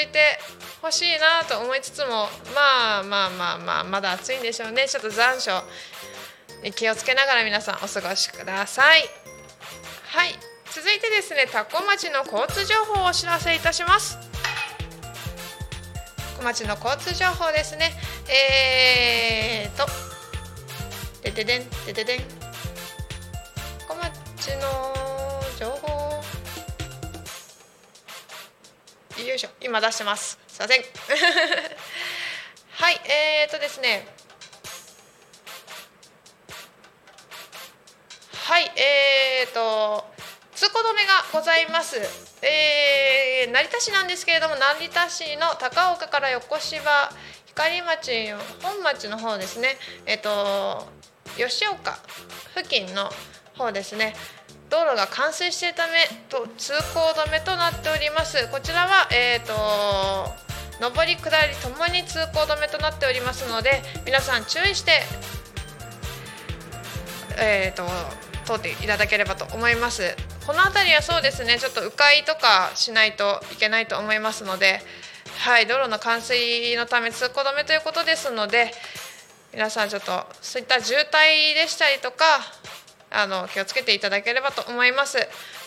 [0.00, 0.38] いて
[0.82, 4.88] ほしいなと思いつつもまあまあまあまあまだ暑いんでしょうね。
[4.88, 5.62] ちょっと残暑
[6.62, 9.08] に気をつけながら皆さんお過ごしください。
[10.08, 10.38] はい。
[10.72, 14.18] 続いてですね多古町の交通情報をお知らせいたします。
[16.36, 17.92] 小町の交通情報ですね。
[18.28, 19.86] えーと
[21.22, 22.43] でででんでででん。
[24.44, 24.60] 小町の
[25.58, 26.22] 情報。
[29.26, 30.38] よいしょ今出してます。
[30.46, 30.84] すいません。
[32.72, 34.06] はいえーとですね。
[38.34, 40.12] はいえーと
[40.54, 41.96] 通行止めがございます。
[42.42, 47.10] えー成田市なんですけれども成田市の高岡から横芝
[47.46, 49.78] 光町本町の方ですね。
[50.04, 50.86] えっ、と
[51.38, 51.98] 吉岡
[52.54, 53.10] 付近の
[53.56, 54.14] 方ですね。
[54.70, 55.92] 道路が冠水しているため
[56.28, 58.48] と通行止めとなっております。
[58.50, 59.54] こちらはえっ、と
[60.80, 65.02] 上り下りともに通行止めとなっておりますので皆さん注意して
[67.38, 67.84] えー、と
[68.44, 70.16] 通っていただければと思います。
[70.46, 71.58] この辺りはそうですね。
[71.58, 74.80] ちょっと迂回とかしないといけないと思いますので
[75.38, 78.72] はい道路の冠水のため通行止めということですので
[79.52, 82.24] 皆さんちょっとそういった渋滞でしたりとか
[83.14, 85.18] あの気をつけていただければと思います。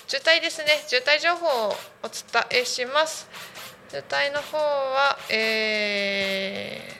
[0.08, 0.84] 渋滞ですね。
[0.88, 3.28] 渋滞情報をお伝えします。
[3.90, 6.98] 渋滞の方はえー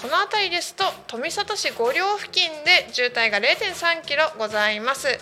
[0.00, 5.08] この辺りですと富里市五両付近で渋滞が0.3キロございます。
[5.08, 5.18] こ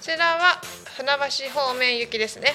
[0.00, 0.60] ちらは
[0.96, 1.12] 船
[1.46, 2.52] 橋方面行きですね。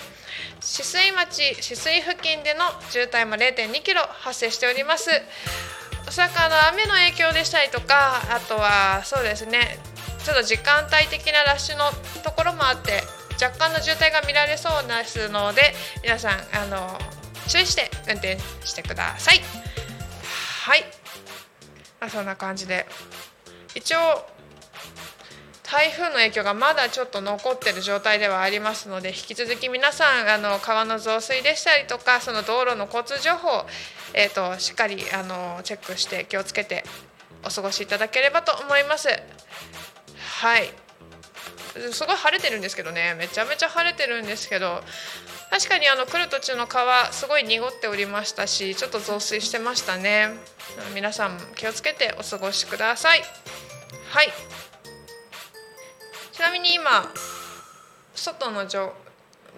[0.59, 5.09] 止水町止水付近での渋滞も0.2キロ発生しております。
[6.05, 9.79] おそらくあの雨の影響でしたりとかあとはそうですね。
[10.23, 11.85] ちょっと時間帯的なラッシュの
[12.23, 13.01] ところもあって
[13.41, 16.99] 若干の渋滞が見られそうですので皆さんあの
[17.47, 19.41] 注意して運転してください。
[20.63, 20.83] はい。
[21.99, 22.85] まあ、そんな感じで。
[23.73, 23.97] 一応
[25.63, 33.65] 台風の影響がまだちょっと残ってる状態ではありますので引き続き皆さんあの川の増水でしたりとかその道路の交通情報、
[34.13, 36.83] えーと、しっかりあのチェックして気をつけて
[37.45, 39.07] お過ごしいただければと思います。
[40.41, 40.73] はい。
[41.93, 43.13] すごい晴れてるんですけどね。
[43.15, 44.81] めちゃめちゃ晴れてるんですけど。
[45.51, 50.29] 確かにあの来る途中の川すごい濁っておりましたしちょっと増水してましたね。
[50.95, 53.21] 皆さん気をつけてお過ごしください。
[54.09, 54.33] はい。
[56.31, 57.07] ちなみに今
[58.15, 58.93] 外の状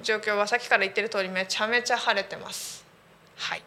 [0.01, 2.83] 状況はさっきから言ってる通りめちゃめちゃ晴れてます。
[3.37, 3.63] はい。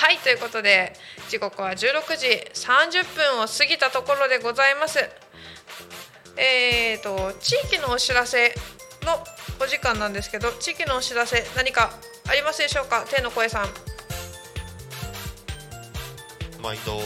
[0.00, 0.94] はいということで
[1.28, 4.98] 時刻は16時30分を過ぎたところでございます。
[6.38, 8.54] えーと、地域のお知らせ
[9.02, 9.22] の
[9.62, 11.90] お時間なんですけど地域のお知らせ何か
[12.26, 13.04] ありますでしょうか？
[13.10, 13.68] 天の声さん。
[16.62, 16.98] 毎度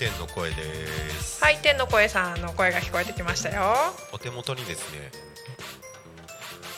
[0.00, 0.88] 天の声で
[1.20, 1.44] す。
[1.44, 3.62] はい天の声さんの声が聞こえてきましたよ。
[4.12, 5.12] お手元にですね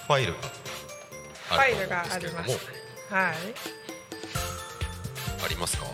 [0.07, 2.59] ファイルがファイルがあります。
[3.09, 3.88] はい
[5.45, 5.87] ありますか？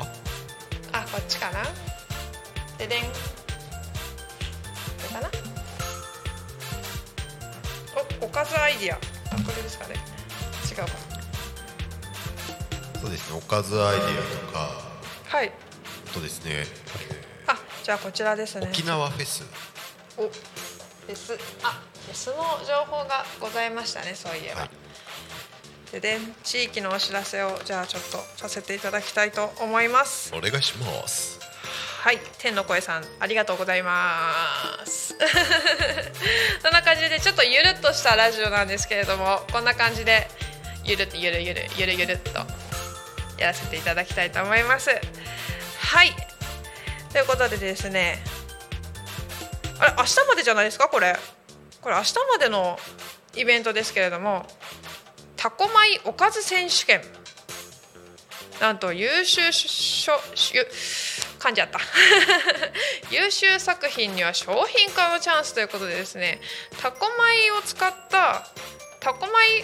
[0.93, 1.63] あこっちかな？
[2.79, 3.03] ででん？
[3.03, 3.09] こ
[5.03, 5.31] れかな？
[8.21, 8.97] おおかずアイディア。
[8.97, 8.99] あ
[9.43, 9.95] これですかね。
[10.71, 10.87] 違うか。
[13.01, 13.39] そうですね。
[13.39, 14.59] おかずアイディアとか。
[15.29, 15.49] はい。
[15.49, 16.65] あとですね。
[17.47, 18.69] あじゃあこちらですね。
[18.71, 19.45] 沖縄フェス。
[20.17, 21.35] おフェス？
[21.63, 22.35] あフェスの
[22.67, 24.71] 情報がございましたねそういえば、はい
[25.95, 30.33] でで地域のお知らせをじゃあちょっとさせていただきたいと思います。
[30.35, 31.39] お願いします。
[32.01, 35.15] はい天の声さんありがとうございます。
[36.63, 40.29] そんな感じでちょっとゆるっとしたラジオなんですけれどもこんな感じで
[40.85, 42.31] ゆるゆるゆるゆるゆるっと
[43.39, 44.91] やらせていただきたいと思います。
[45.79, 46.13] はい。
[47.13, 48.21] ということでですね
[49.79, 50.89] あれ明日までじゃないですか？
[50.89, 51.17] これ。
[51.81, 52.79] これ明日までの
[53.37, 54.47] イベントですけれども
[55.45, 57.03] タコ米おかず選手権。
[58.63, 60.13] なんと優秀賞
[60.55, 60.67] ゆ
[61.39, 61.81] 噛んじゃった。
[63.13, 66.41] 優秀作品には商品化のチャンスということでですね
[66.81, 68.49] タコ米を使った
[69.01, 69.63] タコ米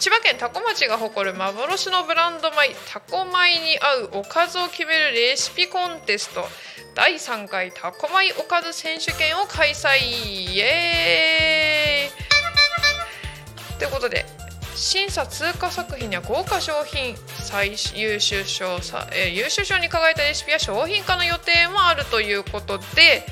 [0.00, 6.48] 千葉県多古町が誇る幻のブランド米タコ米に合うおかずを決めるレシピコンテスト。
[6.94, 9.98] 第3回タコ米おかず選手権を開催。
[9.98, 13.78] イエーイ。
[13.78, 14.37] ということで
[14.78, 23.26] 審査通過作品や豪華賞品最優秀賞さ、えー優秀賞に輝いたレシピや商品化の予定もあるということで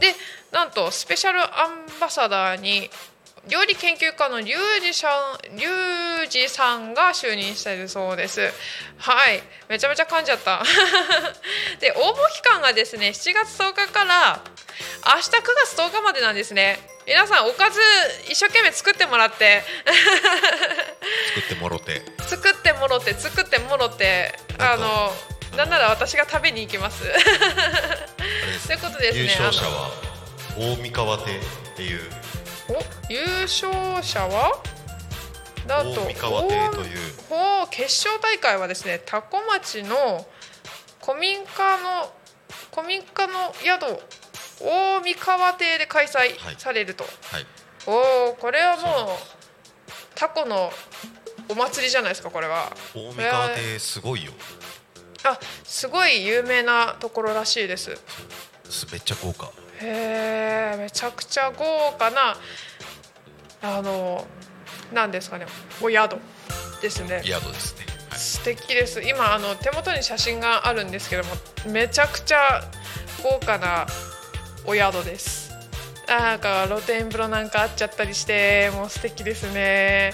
[0.00, 0.14] で
[0.52, 2.88] なんとスペシャルアンバサダーに
[3.48, 8.40] 料理研究家のリュウジさんリュウジさんが就任しているそうです。
[8.98, 9.40] はい。
[9.68, 10.62] めちゃめちゃ噛んじゃった。
[11.78, 14.40] で応募期間がですね7月10日から
[15.06, 15.30] 明日9
[15.64, 16.78] 月10日までなんですね。
[17.06, 17.80] 皆さんおかず
[18.28, 19.62] 一生懸命作ってもらって。
[21.36, 22.02] 作ってもろて。
[22.26, 24.36] 作ってもろて作ってもろて。
[24.58, 25.14] あの
[25.56, 27.02] なんなら私が食べに行きます。
[28.66, 29.20] ということですね。
[29.22, 29.90] 優勝者は
[30.58, 32.25] 大三河亭っていう
[32.68, 34.62] お優勝者は？
[35.66, 36.96] なんと大三河亭という。
[37.70, 40.26] 決勝大会はですね多古町の
[41.04, 42.12] 古民家の
[42.74, 44.00] 古民家の宿
[44.60, 46.56] 大三河亭で開催はい。
[46.58, 47.08] されると、は
[47.38, 47.46] い。
[47.86, 49.16] おおこれはもう
[50.14, 50.70] タコの
[51.48, 52.72] お祭りじゃないですかこれは。
[52.94, 54.32] 大三川亭すごいよ。
[55.24, 57.90] あすごい有名なところらしいです
[58.70, 59.50] すめっちゃ豪華
[59.80, 62.36] へえめちゃくちゃ豪華な
[63.62, 64.26] あの
[64.92, 65.46] なんですかね
[65.82, 66.16] お宿
[66.80, 67.22] ですね。
[67.24, 69.02] 宿ですね、はい、素敵です。
[69.02, 71.30] 今あの手元に写真があるんですけども
[71.72, 72.62] めちゃくちゃ
[73.22, 73.86] 豪華な
[74.66, 75.52] お宿です。
[76.06, 80.12] なんか露天風呂なんかあっちゃったりしてもう素敵ですね。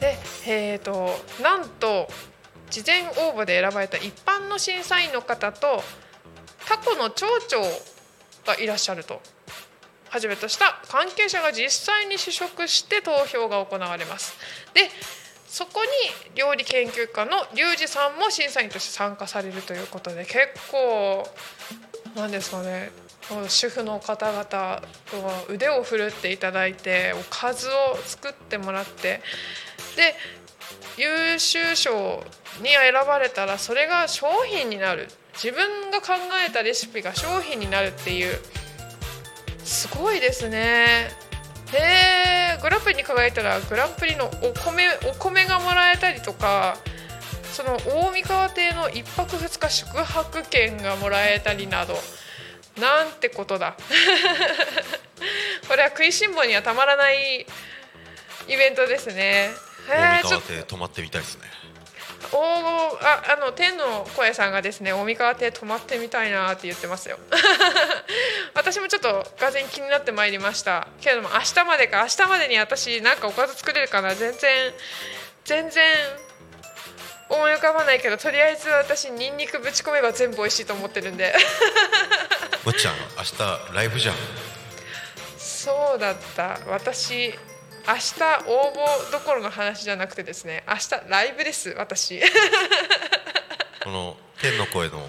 [0.00, 1.10] でえーと
[1.42, 2.08] なんと
[2.70, 5.82] 事前応募で選ばれた一般の審査員の方と
[6.66, 7.60] タコの町長
[8.46, 9.20] がいらっしゃると。
[10.08, 14.34] はじめとした関係者が実際に試食して投票が行われます。
[14.72, 14.88] で
[15.48, 15.90] そこに
[16.36, 21.28] 料理研究家のリュウジさんも審査員として参加されるということで結構
[22.16, 22.90] なんですかね
[23.48, 29.20] 主婦の方々と腕を振るっていただいておかずを作ってもらって
[29.96, 30.14] で
[30.96, 32.22] 優秀賞
[32.60, 35.08] に選ばれたらそれが商品になる。
[35.34, 36.14] 自分が考
[36.48, 38.38] えたレシピが商品になるっていう
[39.64, 41.10] すごいですね。
[41.72, 46.76] へえグランプリに輝いたらグランプリのお米お米がもらえたりとか
[47.52, 51.94] その大三川邸の1泊2日宿泊券がもらえたりなど
[52.80, 53.76] なんてことだ。
[55.68, 57.46] これは食いしん坊にはたまらない
[58.48, 59.50] イベントですね。
[59.88, 61.42] 大三川邸泊まってみたいですね
[62.32, 67.18] おああの天の声さんがですね大三川邸泊まってみたいなって言ってますよ。
[68.54, 70.88] 私もちょっとがぜ気になってまいりました。
[71.00, 74.14] けれども明日までか明日までに私なんかおかず作れるかな。
[74.14, 74.72] 全然
[75.44, 75.84] 全然
[77.28, 81.34] 思い浮かばないけどとりあえず私ニンニクぶち込めば全部美味しいと思ってるんで。
[82.64, 84.14] もっちゃん明日ライブじゃん。
[85.38, 86.58] そうだった。
[86.68, 87.34] 私
[87.86, 92.20] 明日応募どころの話じゃなくてですね明日ライブです私。
[93.84, 95.06] この天の声の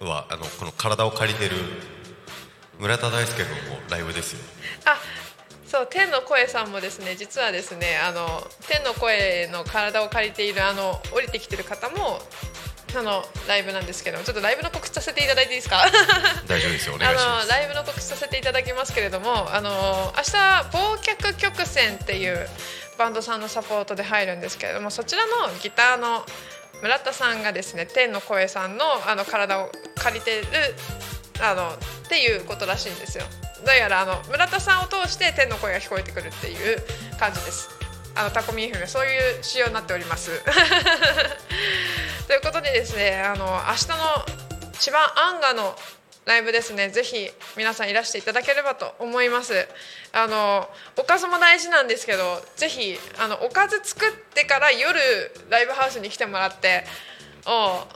[0.00, 1.56] はあのこの体を借りてる
[2.80, 4.40] 村田大輔君もライブですよ。
[4.84, 4.98] あ
[5.64, 12.20] そう天の声さんもですね実はですねあの天の声の体を借りているあの降りてきてる方も
[12.96, 15.82] あのライブなんですけどちょっとライブの告知させていただいていいですか？
[16.46, 16.94] 大丈夫ですよ。
[16.94, 17.26] お願いします。
[17.26, 20.36] あのライブの告知させていただきますけれどもあの明日
[20.72, 22.46] 忘却曲線っていう
[22.98, 25.30] バンドさんのサポートで入るんですけれどもそちらの
[25.62, 26.24] ギターの
[26.82, 30.46] 村田さんがですね天の声さんのあの体を借りてる
[31.40, 33.24] あのっていうことらしいんですよ。
[33.64, 36.78] どうやらあの村田さんを通して天の声が聞こえてくるっていう
[37.18, 37.68] 感じです
[38.14, 40.30] あのタコミ FM そういう仕様になっております。
[42.26, 44.26] ということでですねあの明日の
[44.78, 45.76] 千葉アンガの
[46.24, 46.88] ライブですね。
[46.88, 49.68] ぜひ皆さんいらしていただければと思います。
[50.12, 55.00] あのおかずも大事なんですけどぜひあのおかず作ってから夜
[55.48, 56.84] ライブハウスに来てもらって
[57.46, 57.86] お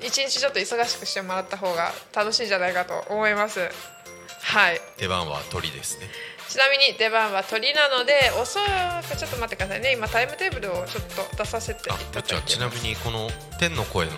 [0.00, 3.60] 一日ちょっと忙しくしてもらった方が楽しいんじゃないかと思います。
[4.42, 4.80] はい。
[4.98, 6.08] 出番は鳥ですね。
[6.54, 9.92] ちなみに出番は鳥なのでおそらくちょっと待ってくださいね。
[9.92, 12.14] 今タイムテーブルをちょっと出させていたあだいて。
[12.14, 13.28] もっちゃんちなみにこの
[13.58, 14.12] 天の声の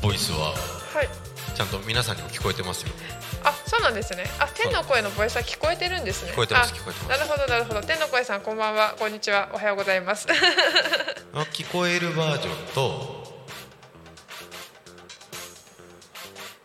[0.00, 0.54] ボイスは
[0.94, 1.08] はい。
[1.56, 2.92] ちゃんと皆さんにも聞こえてますよ。
[3.42, 4.26] あそうなんですね。
[4.38, 6.30] あ天の声のボイスは聞こえてるんですね。
[6.30, 7.18] 聞こえてますあ聞こえてます。
[7.18, 7.82] なるほどなるほど。
[7.82, 8.94] 天の声さんこんばんは。
[8.96, 9.48] こんにちは。
[9.52, 10.28] おはようございます。
[11.34, 13.19] あ聞こえるバージョンと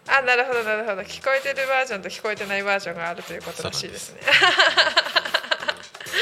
[0.08, 1.02] あなるほどなるほど。
[1.02, 4.22] 聞こえてるバージョンと聞こえてないバージョンがあるということらしいですね。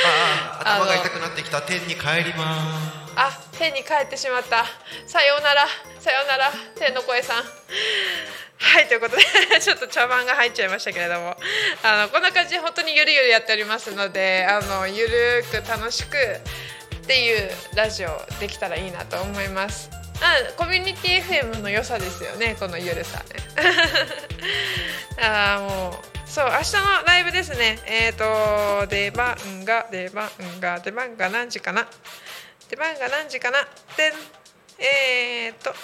[0.05, 1.61] ああ頭が痛くなってきた。
[1.61, 2.45] 天に帰りま
[3.15, 4.65] あ天に帰ってしまった。
[5.05, 5.67] さようなら。
[5.99, 7.43] さようなら天の声さん。
[8.57, 9.23] はいということで
[9.59, 11.35] ちょっと茶番が入っちゃいましたけれども。
[11.83, 18.09] あのこんな感じで本当にゆるゆるやっておりますのであのゆるく楽しくっていうラジオ
[18.39, 19.89] できたらいいなと思います
[20.23, 23.25] あコミュニティ FM の良さですよねこのゆるさね。
[25.21, 27.77] あーもうそう明日のライブですね。
[27.85, 31.87] えっ、と出番が出番が出番が何時かな。
[32.69, 33.67] 出番が何時かな。
[33.97, 34.13] で
[34.79, 35.75] えっ、と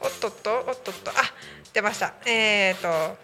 [0.00, 1.14] おっとっとおっとっとあ
[1.72, 2.14] 出ました。
[2.26, 3.18] えっ、と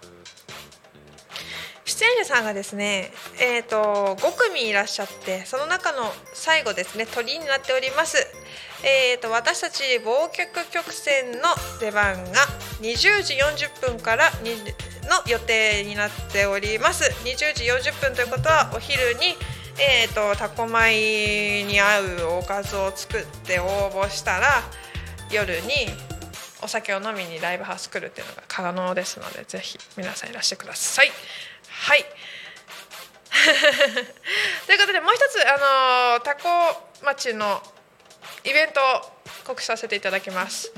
[1.85, 8.27] 出演者さんがですねえっ、と5組いらっしゃってその中の最後ですね鳥になっております。
[8.83, 11.39] えー、と私たち忘却曲線の
[11.81, 12.41] 出番が
[12.81, 17.05] 20時40分からの予定になっております。
[17.25, 19.35] 20時40分ということはお昼に、
[19.79, 22.07] えー、とタコ米に合う
[22.41, 24.63] おかずを作って応募したら
[25.31, 25.89] 夜に
[26.63, 31.11] お酒を飲みにライブハウス来るっていうのが可能ですのでぜひ皆さんいらしてください。
[31.69, 32.05] はい。
[34.67, 36.49] ということでもう一つあのタコ
[37.05, 37.63] 町の
[38.47, 38.81] イベント
[39.45, 40.73] 告知させていただきます。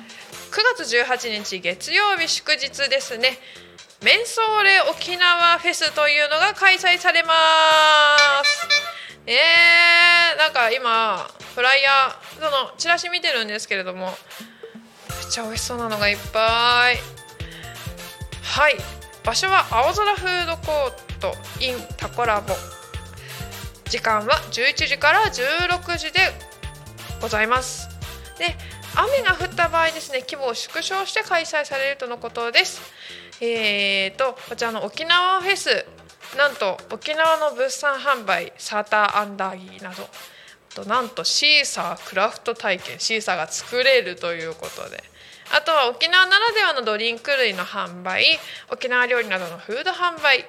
[0.50, 3.38] 9月18日月曜日祝日ですね。
[4.02, 7.34] メンソーレ沖縄フェスというのが開催されま
[8.42, 8.66] す。
[9.26, 14.14] えー、なんか今フライヤーそのチラシ見てるんですけれどもめっ
[15.30, 16.96] ちゃ美味しそうなのがいっぱい。
[18.42, 18.76] はい。
[19.24, 22.54] 場所は青空フードコート in タコラボ。
[23.90, 26.47] 時間は11時から16時で
[27.20, 27.88] ございます。
[28.38, 28.56] で
[28.94, 32.80] 雨が降った場合ですね規模を縮小して開催されるとのことです。
[33.40, 35.86] えーとこちらの沖縄フェス
[36.36, 40.08] なんと沖縄の物産販売サーターアンダギーなど
[40.74, 45.02] となんとシーサークラフト体験シーサーが作れるということで。
[45.50, 48.38] あとは沖縄ならではのドリンク類の販売
[48.70, 50.44] 沖縄料理などのフード販売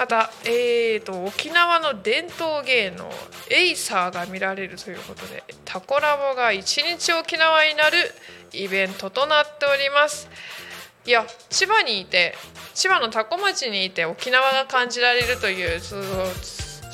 [0.00, 3.10] また、えーと、沖縄の伝統芸能
[3.50, 7.98] エイサーが見られるということでタコラボが一日沖縄になる
[8.54, 10.26] イベントとなっております。
[11.04, 12.34] いや千葉にいて
[12.72, 16.02] 千葉の多古町にいて沖縄が感じられるというちょっ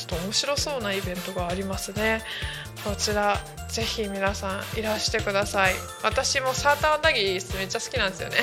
[0.08, 2.22] と面白そうなイベントがありますね。
[2.82, 3.38] こちら
[3.68, 5.74] ぜひ皆さんいらしてください。
[6.02, 8.38] 私もサーターアンダギーめっちゃ好きなんですよね。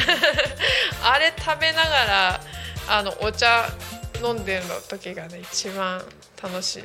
[1.04, 2.42] あれ食べながら
[2.88, 3.68] あのお茶
[4.24, 6.02] 飲んでるの時がね一番
[6.42, 6.84] 楽しい。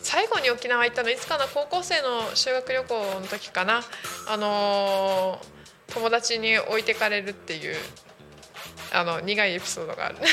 [0.00, 3.82] 最後に沖縄行ったのいつかな高校生の修学旅行の時かな。
[4.28, 7.76] あのー、友達に置いてかれるっていう
[8.92, 10.16] あの苦いエピソードがある。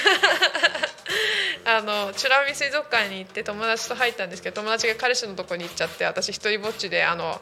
[1.68, 7.42] あの美ら海水族館に行って友達と入ったんですけど友達が彼氏のとこに行っちゃって私一人ぼっちであの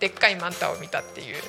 [0.00, 1.42] でっかいマンタを見たっていう。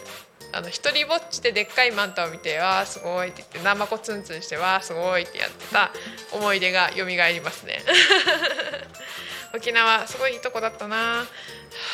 [0.52, 5.92] あの一人ぼっちででっかいマンタを見て「わあすごい」って言ってナマコツンツンして「わあすごい」ってやってた
[6.32, 7.84] 思い出が蘇りますね。
[9.54, 11.26] 沖縄すごいいいとこだったな。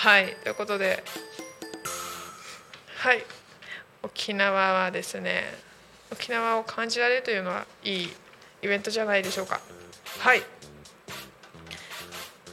[0.01, 1.03] はいということで。
[2.97, 3.23] はい。
[4.03, 5.53] 沖縄はですね
[6.11, 8.13] 沖縄を感じられるというのはいい
[8.61, 9.59] イベントじゃないでしょうか。
[10.19, 10.43] はい。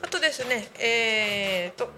[0.03, 1.91] あとですねえーと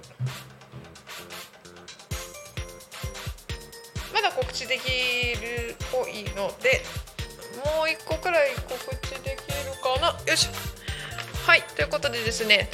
[4.15, 6.81] まだ告知できるっぽいので
[7.77, 10.17] もう一個くらい告知できるかな？
[10.31, 10.49] よし
[11.45, 12.71] はいということでですね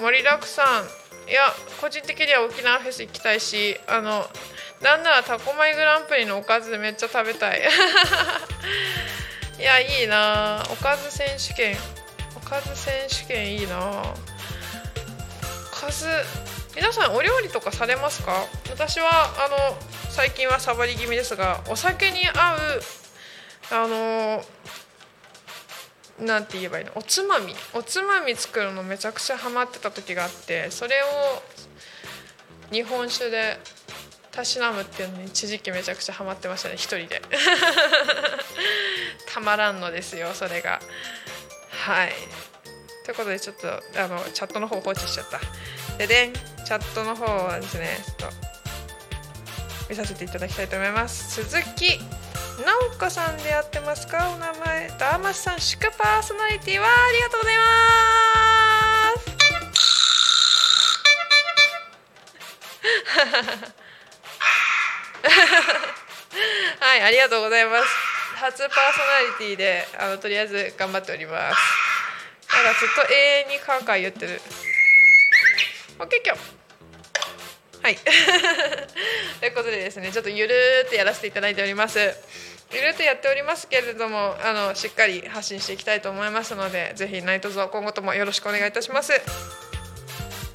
[0.00, 0.84] 盛りだくさん。
[1.28, 1.42] いや
[1.80, 4.24] 個人的には沖縄フェス行きたいしあの
[4.80, 7.60] なんならタコマイグランプリのおかずめっちゃ食べたい。
[9.58, 10.62] いやいいな。
[10.70, 11.76] おかず選手権。
[12.36, 13.78] おかず選手権いいな。
[13.78, 16.06] おかず
[16.78, 18.44] 皆さんお料理とかされますか？
[18.70, 19.08] 私は
[19.44, 19.76] あの
[20.10, 22.58] 最近はサボり気味ですがお酒に合う
[23.72, 24.44] あの
[26.24, 26.92] なんて言えばいいの？
[26.94, 27.52] おつまみ。
[27.74, 31.42] おつまみ作るのめちゃくちゃハマってた時があってそれを
[32.72, 33.58] 日本酒で
[34.30, 37.20] たしなむっていうのに一時期めちゃくちゃハマってましたね一人で。
[39.34, 40.80] たまらんのですよそれが。
[41.70, 42.12] はい。
[43.04, 45.40] ということでちょっとあのチャットの方放置しちゃった。
[45.98, 46.57] ででん。
[46.68, 47.86] チャットの方はですね
[48.18, 48.36] ちょっと
[49.88, 51.42] 見させていただきたいと思います。
[51.42, 51.98] 鈴木
[52.62, 54.30] 直子さんでやってますか？
[54.36, 57.62] お名前ダーマスさん祝パーソナリティはありがとうございま
[59.16, 59.30] す。
[66.80, 67.86] はいありがとうございます。
[68.36, 71.56] 初パーソナリティであのとりあえず頑張っております。
[72.54, 73.14] なんかずっと永
[73.48, 74.42] 遠にカーカー言ってる。
[75.98, 76.57] オッケーキョ
[77.82, 77.96] はい。
[79.40, 81.98] ということでですねちょっとゆるーってやらせていただいております。
[82.72, 89.12] ゆるっとやっておりますけれどもあのしっかり発信していきたいと思いますのでぜひ何卒今後ともよろしくお願いいたします。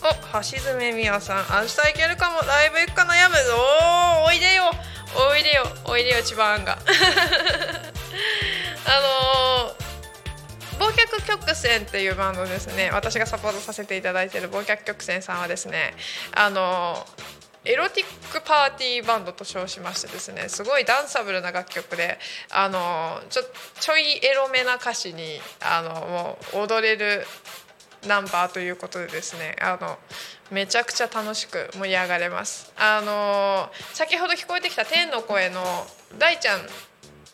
[0.01, 0.07] お
[0.37, 1.37] 橋爪美和さん。
[1.37, 2.41] 明日行けるかも。
[2.41, 3.41] ライブ行くか悩むぞ。
[4.25, 4.69] おおいでよ。
[5.15, 5.65] おいでよ。
[5.85, 6.77] おいでよ千葉アンが
[8.85, 9.82] あのー
[10.83, 12.89] 忘却曲線っていうバンドですね。
[12.91, 15.93] 私がサポートさせていただいている忘却曲線さんはですね
[16.35, 17.05] あの
[17.63, 22.17] エロティックパーティーバンドと称しましてですねすごいダンサブルな楽曲で
[22.51, 23.43] あのちょ
[23.79, 27.25] ちょいエロめな歌詞にあのもう踊れる
[28.05, 29.97] ナンバーということでですねあの
[30.51, 32.73] めちゃくちゃ楽しく盛り上がれます。
[32.77, 35.61] あの先ほど聞こえてきた天の声の
[36.19, 36.59] 大ちゃん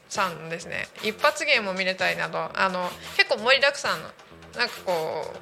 [0.09, 0.87] さんですね。
[1.03, 4.09] 一発芸も見れたりなどあの結構盛りだくさんの。
[4.57, 5.33] なんかこ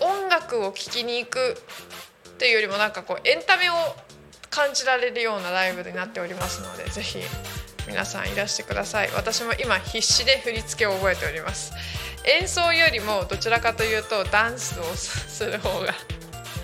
[0.00, 1.56] う音楽を聴きに行く
[2.28, 3.74] っていうよりもなんかこうエンタメを
[4.50, 7.18] 感じられるようなライブになっておりますのでぜひ
[7.88, 9.10] 皆さんいらしてください。
[9.14, 11.72] 私も今必死で振り付けを覚えております。
[12.24, 15.92] 演奏よりもどちらかというとダンスをする方が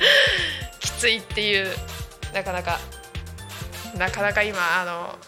[0.78, 1.76] きついっていう
[2.32, 2.78] なかなか
[3.96, 5.18] なかなか今あの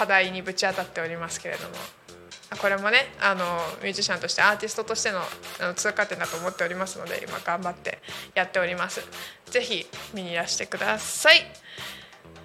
[0.00, 1.74] 課題にぶち当たっておりますけれども
[2.58, 3.44] これもねあの
[3.82, 7.98] ミュージシャンとしてアーティストとしてのあの通過点だと思っておりますので今頑張って
[8.34, 9.02] やっております
[9.50, 9.84] ぜひ
[10.14, 11.42] 見にいらしてください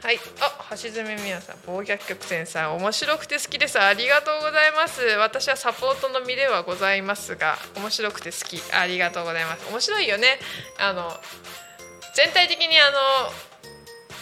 [0.02, 3.80] はい、あ、橋爪美也さん、暴虐曲線さん、面白くて好きです。
[3.80, 5.02] ありがとうございます。
[5.02, 8.62] 私はサポートの身ではございますが、面白くて好き。
[8.72, 9.66] ありがとうございます。
[9.68, 10.38] 面白いよね。
[10.78, 11.10] あの
[12.14, 12.98] 全体的にあの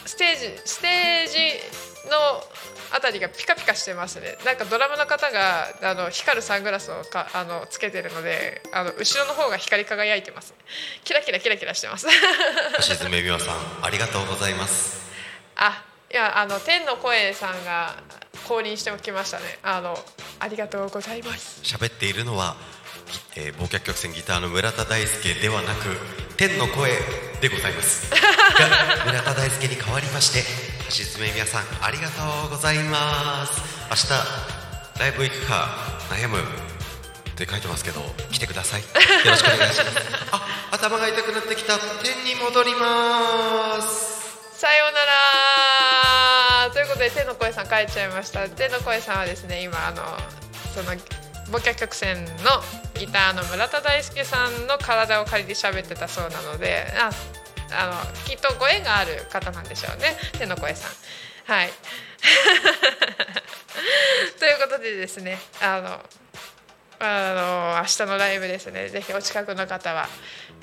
[0.06, 1.38] ステージステージ
[2.10, 2.18] の
[2.94, 4.38] あたりがピカピカしてますね。
[4.46, 10.54] なんかドラムの方があの光るサングラスをかあのつけてるので、あの後ろの方が光り輝いてます。
[11.04, 12.08] キラキラキラキラしてます。
[12.88, 15.02] 橋爪美和さんありがとうございます
[15.56, 17.96] あいやあの天の声さんが
[18.48, 19.96] 降臨しておきましたねあの
[20.40, 22.56] ありがとうございます喋っているのは、
[23.36, 26.92] えー、忘却曲線ギターの村田大輔ではなく天の声
[27.42, 28.18] でございますが
[29.06, 33.62] 村田大輔に代わりまして橋爪美和さんありがとうございます。
[33.90, 35.68] 明日ライブ行くか
[36.10, 36.42] 悩むっ
[37.36, 38.82] て書いてますけど来てください。
[38.82, 38.88] よ
[39.32, 40.00] ろしくお願いします。
[40.32, 41.78] あ頭が痛くなってきた。
[42.04, 44.60] 天に戻ります。
[44.60, 45.00] さような
[46.68, 46.72] ら。
[46.74, 48.48] ということで天の声さん帰っちゃいました。
[48.50, 50.04] 天の声さんはですね今あの
[50.74, 50.96] その
[51.52, 52.32] ボキャ曲線の
[52.96, 57.12] ギターの村田大輔さんの体を借りて喋ってたそうなのであ
[57.76, 57.94] あの
[58.26, 60.18] きっとご縁がある方なんでしょうね。
[60.38, 60.92] 天の声さん。
[61.52, 61.70] はい。
[64.40, 66.04] ということでですねあの
[67.00, 68.90] あの明日のライブですね。
[68.90, 70.08] ぜひお近くの方は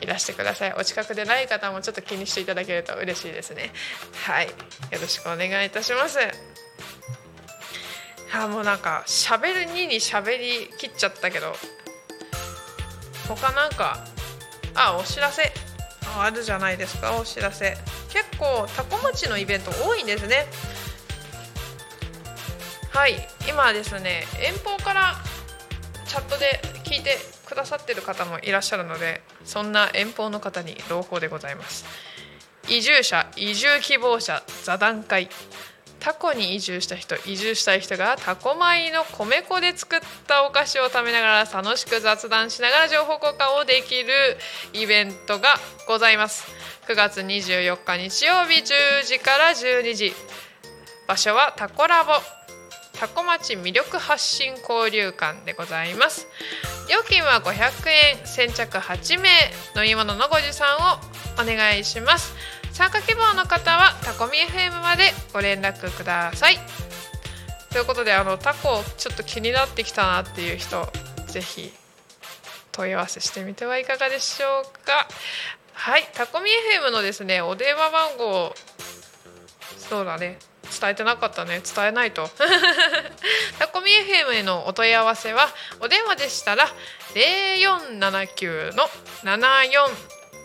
[0.00, 0.72] いらしてください。
[0.74, 3.72] お近くでない方もちょっと気にしていただけると嬉しいですね。
[4.24, 4.46] はい。
[4.46, 4.52] よ
[5.00, 6.18] ろしくお願いいたします。
[8.32, 11.52] あもうなんか喋る2に喋りきっちゃったけど
[13.28, 14.04] 他なんか
[14.74, 15.70] あお知らせ。
[16.07, 17.76] ああるじゃないですかお知らせ。
[18.09, 20.46] 結構タコ町のイベント多いんですね。
[22.90, 23.14] はい
[23.48, 25.14] 今ですね遠方から
[26.07, 31.84] チャットで聞いてくださってる方もいらっしゃるのでそんな遠方の方に朗報でございます。
[32.68, 35.28] 移住者移住希望者座談会。
[36.01, 44.09] タコに移住した人移住したい人がタコ米の米粉で作ったお菓子を食べながら楽しく雑談しながら情報交換をできる
[44.72, 45.55] イベントが
[45.86, 46.46] ございます。
[46.88, 50.12] 9月24日日曜日10時から12時。
[51.07, 52.12] 場所はタコラボ。
[52.94, 56.26] タコ町魅力発信交流館でございます。
[56.90, 57.88] 料金は500
[58.18, 58.26] 円。
[58.26, 59.28] 先着8名。
[59.76, 60.80] 飲み物のご持参を
[61.40, 62.59] お願いします。
[62.73, 66.59] 参加希望の方はタコミ FM までご連絡ください。
[67.71, 70.89] ということであのタコちょっと気になってきたなっていう人
[71.29, 71.73] ぜひ
[72.73, 75.07] 問い合わせしてみてはいかがでしょうか。
[75.73, 76.51] はいタコミ
[76.85, 78.55] FM のですねお電話番号
[79.77, 80.39] そうだね。
[80.81, 81.61] 伝えてなかったね。
[81.64, 82.31] 伝えないと。
[83.59, 85.49] タコミ FM へのお問い合わせは
[85.81, 86.68] お電話でしたら
[87.14, 88.89] 0479の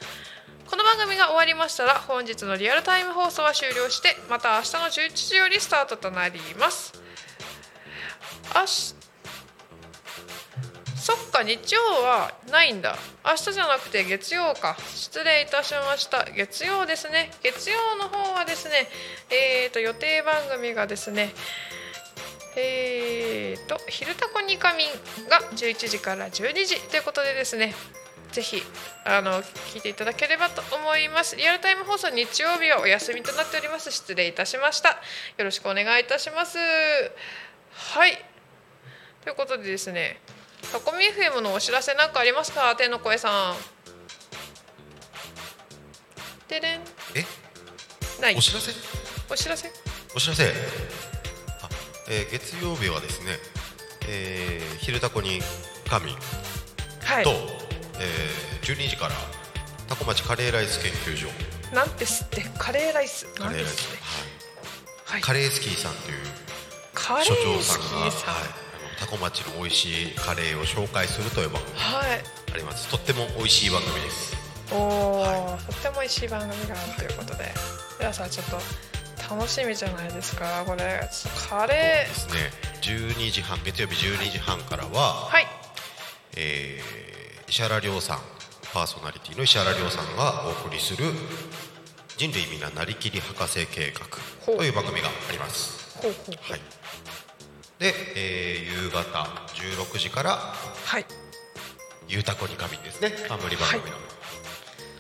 [0.70, 4.80] この番組が終わりましたら本日のリアルタイム放送は終了してまた明日の
[5.10, 6.94] 11時よりスタートとなります。
[8.54, 8.99] 明日
[11.10, 12.96] そっか日曜はないんだ。
[13.26, 14.78] 明日じゃなくて月曜か。
[14.94, 16.24] 失礼いたしました。
[16.24, 17.32] 月曜ですね。
[17.42, 18.88] 月曜の方はですね
[19.32, 21.34] えーと予定番組がですね
[22.56, 24.90] えーと「昼タコにかみん」
[25.28, 27.74] が11時から12時ということでですね
[28.32, 28.62] ぜひ
[29.04, 31.36] あの聞いていただければと思います。
[31.36, 33.90] リアルタイム放送日曜日はお休みとなっております。
[33.90, 34.90] 失礼いたしました。
[34.90, 36.60] よろしくお願いいたします。
[37.74, 38.24] はい。
[39.24, 40.22] ということでですね
[40.72, 43.56] タコミ FM のお知らせなんかありますか天の声さん。
[46.48, 46.82] でれん。
[47.16, 47.26] え？
[48.22, 48.36] ない。
[48.36, 48.72] お知らせ？
[49.32, 49.72] お知らせ？
[50.16, 50.44] お知らせ。
[50.44, 50.48] あ、
[52.10, 53.32] えー、月曜日はですね、
[54.08, 55.40] えー、昼タコに
[55.88, 56.12] 神
[57.04, 57.24] はい。
[57.24, 57.32] と、
[58.00, 59.16] えー、12時から
[59.88, 61.28] タコ町カレーライス研究所。
[61.74, 63.26] なんてすってカレーライス。
[63.34, 63.66] カレーライス。
[63.66, 64.00] なんですね
[65.06, 65.22] はい。
[65.22, 66.18] カレースキーさんという
[67.24, 68.12] 所長さスんが、はい、
[69.00, 72.88] タコ町の美味しいカレーを紹介するという番組あります。
[72.90, 74.36] とっても美味しい番組です。
[74.72, 74.76] お
[75.22, 77.52] お、とっても美味しい番組があるということで。
[78.00, 78.60] 皆さんちょっと
[79.36, 80.64] 楽しみじゃないですか？
[80.66, 81.10] これ
[81.50, 82.34] カレですね。
[82.82, 85.48] 12時半月曜日12時半からは、ーはい。
[86.38, 88.20] えー石原亮さん
[88.72, 91.04] パーソナリティの石原亮さんがお送りする
[92.16, 94.06] 人類みななりきり博士計画
[94.46, 95.98] という番組があります。
[96.00, 96.52] ほうほう。
[96.52, 96.62] はい
[97.80, 99.04] で、えー夕方
[99.54, 100.32] 16時から
[100.86, 101.06] はい
[102.10, 103.12] 「ゆうたこに神」ですね。
[103.28, 103.98] 冠番組の、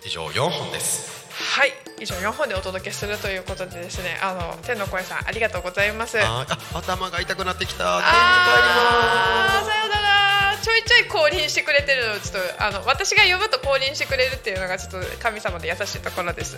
[0.05, 1.27] 以上4本です。
[1.55, 1.73] はい。
[1.99, 6.19] 以上4本でお届けするということでですねあの天の声さんありがとうございます。
[6.21, 7.97] あ頭が痛くなってきた。
[7.97, 10.57] あー天さようなら。
[10.61, 12.07] ちょいちょい降臨してくれてる。
[12.07, 16.55] のちょっとあの私が呼ぶと降臨してくれるっていうのがちょっと神様で優しいところです。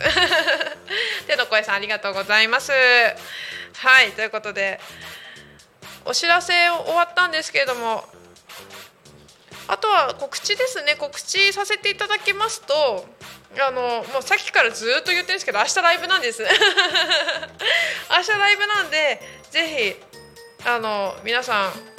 [1.27, 2.71] 天の声さんありがとうございます。
[2.73, 4.11] はい。
[4.11, 4.79] ということで
[6.05, 8.03] お知らせ終わったんですけれども
[9.67, 10.95] あとは告知ですね。
[10.97, 13.05] 告知させていただきますと
[13.57, 16.43] あのもうさっきからずっと言ってるんですけど明日ライブなんです。
[16.43, 19.95] 明日ライブなんでぜ
[20.63, 21.91] ひあの皆さん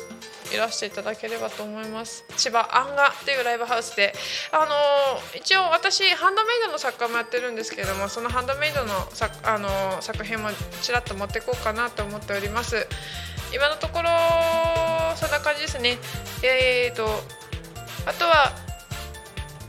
[0.53, 2.25] いらしていただければと思います。
[2.37, 4.15] 千葉アンガっていうライブハウスで。
[4.51, 10.51] あの一応私ハンドメイドの作家もやってるんですけれどもそのハンドメイドの作あの作品も
[10.83, 12.87] ちらっと持っていこうかなと思っております。
[13.55, 14.09] 今のところ
[15.17, 15.99] そんな感じですね。
[16.43, 17.07] えーと
[18.05, 18.53] あとは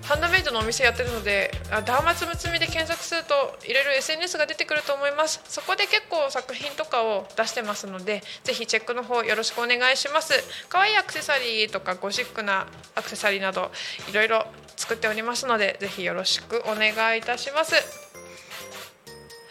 [0.03, 5.41] ハンドメイドのお店やってるのであダーマツムツミで検索するといろいろ SNS が出てくると思います。
[5.45, 10.33] そこで結構作品とかを出してますのでぜひチェックの方よろしくお願いします。
[10.67, 13.71] 可愛いアクセサリーとかゴシックなアクセサリーなど
[14.09, 17.75] いろいろ作っておりますのでぜひよろしくお願いいたします。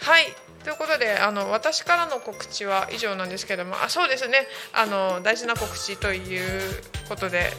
[0.01, 0.42] はい。
[0.65, 4.47] ということであの私からの告知は以上なんですけどもあそうですね。
[4.73, 6.61] あの大事な告知という
[7.09, 7.51] ことで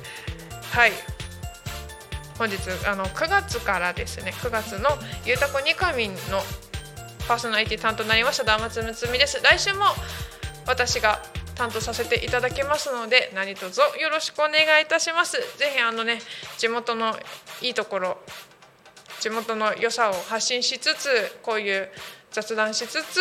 [0.71, 0.91] はい。
[2.37, 4.89] 本日あの9月からですね9月の
[5.23, 6.41] 「ゆうたこにかみん」の
[7.27, 9.39] パーソナリティ担当になりましたダーマツムツミです。
[9.43, 9.85] 来週も
[10.65, 11.21] 私が
[11.55, 15.37] 担当させていただきますので何卒よろしくお願いいたします。
[15.57, 16.21] ぜひあのね
[16.57, 17.17] 地元の
[17.61, 18.17] いいところ
[19.19, 21.89] 地元の良さを発信しつつこういう
[22.33, 23.19] 雑談しつつ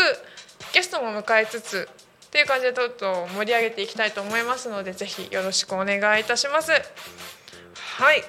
[0.73, 1.89] ゲストも迎えつつ
[2.27, 6.73] っていう感じでとっと盛り上げていきたいと思いますのでぜひよろしくお願いいたします。
[6.73, 8.25] はい。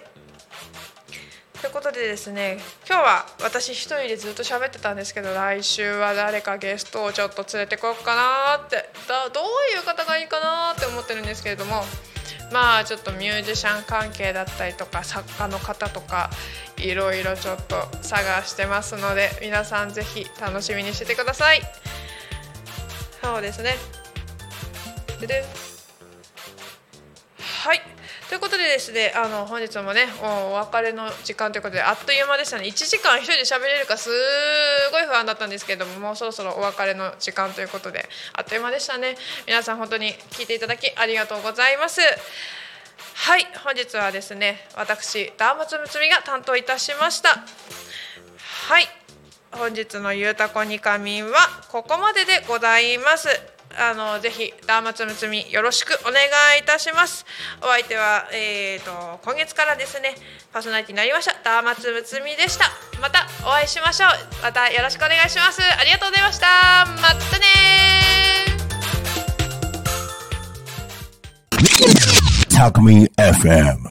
[1.62, 8.14] ということでですね今日は私一人でずっと喋ってたんですけど来週は誰かゲストをちょっと連れてこようか
[8.58, 8.76] なって
[9.08, 11.86] だどういう方がいいかなって思ってるんですけれども
[12.54, 16.30] まあちょっとミュージシャン関係だったりとか作家の方とか
[16.78, 21.62] いろいろちょっと探してますので皆さんぜひ楽しみにしててください。
[23.22, 23.76] そうですね。
[27.40, 27.93] はい。
[28.34, 32.64] ということでですねあの本日もねお別れの時間ということであっという間でしたね。
[32.64, 34.10] 1時間一人で喋れるかす
[34.92, 39.18] ごい不安だったんですけどももうそろそろお別れの時間ということであっという間でしたね。
[39.46, 42.02] 皆さん本当に聞いていただきありがとうございます。
[43.14, 47.46] はい本日はですね私ダーマツムツミが担当いたしました。
[48.68, 48.88] はい
[49.52, 51.38] 本日のゆうたこにかみんは
[51.70, 53.53] ここまででございます。
[53.78, 56.24] あのぜひダーマツムツミよろしくお願
[56.58, 57.26] いいたします。
[57.62, 60.16] お相手はえー、と今月からですね
[60.52, 62.72] パーソナリティになりましたダーマツムツミでした。
[63.02, 64.10] またお会いしましょう。
[64.44, 65.62] またよろしくお願いします。
[65.62, 66.48] ありがとうございました。
[67.02, 72.54] またねー。
[72.56, 73.80] Talk Me FM.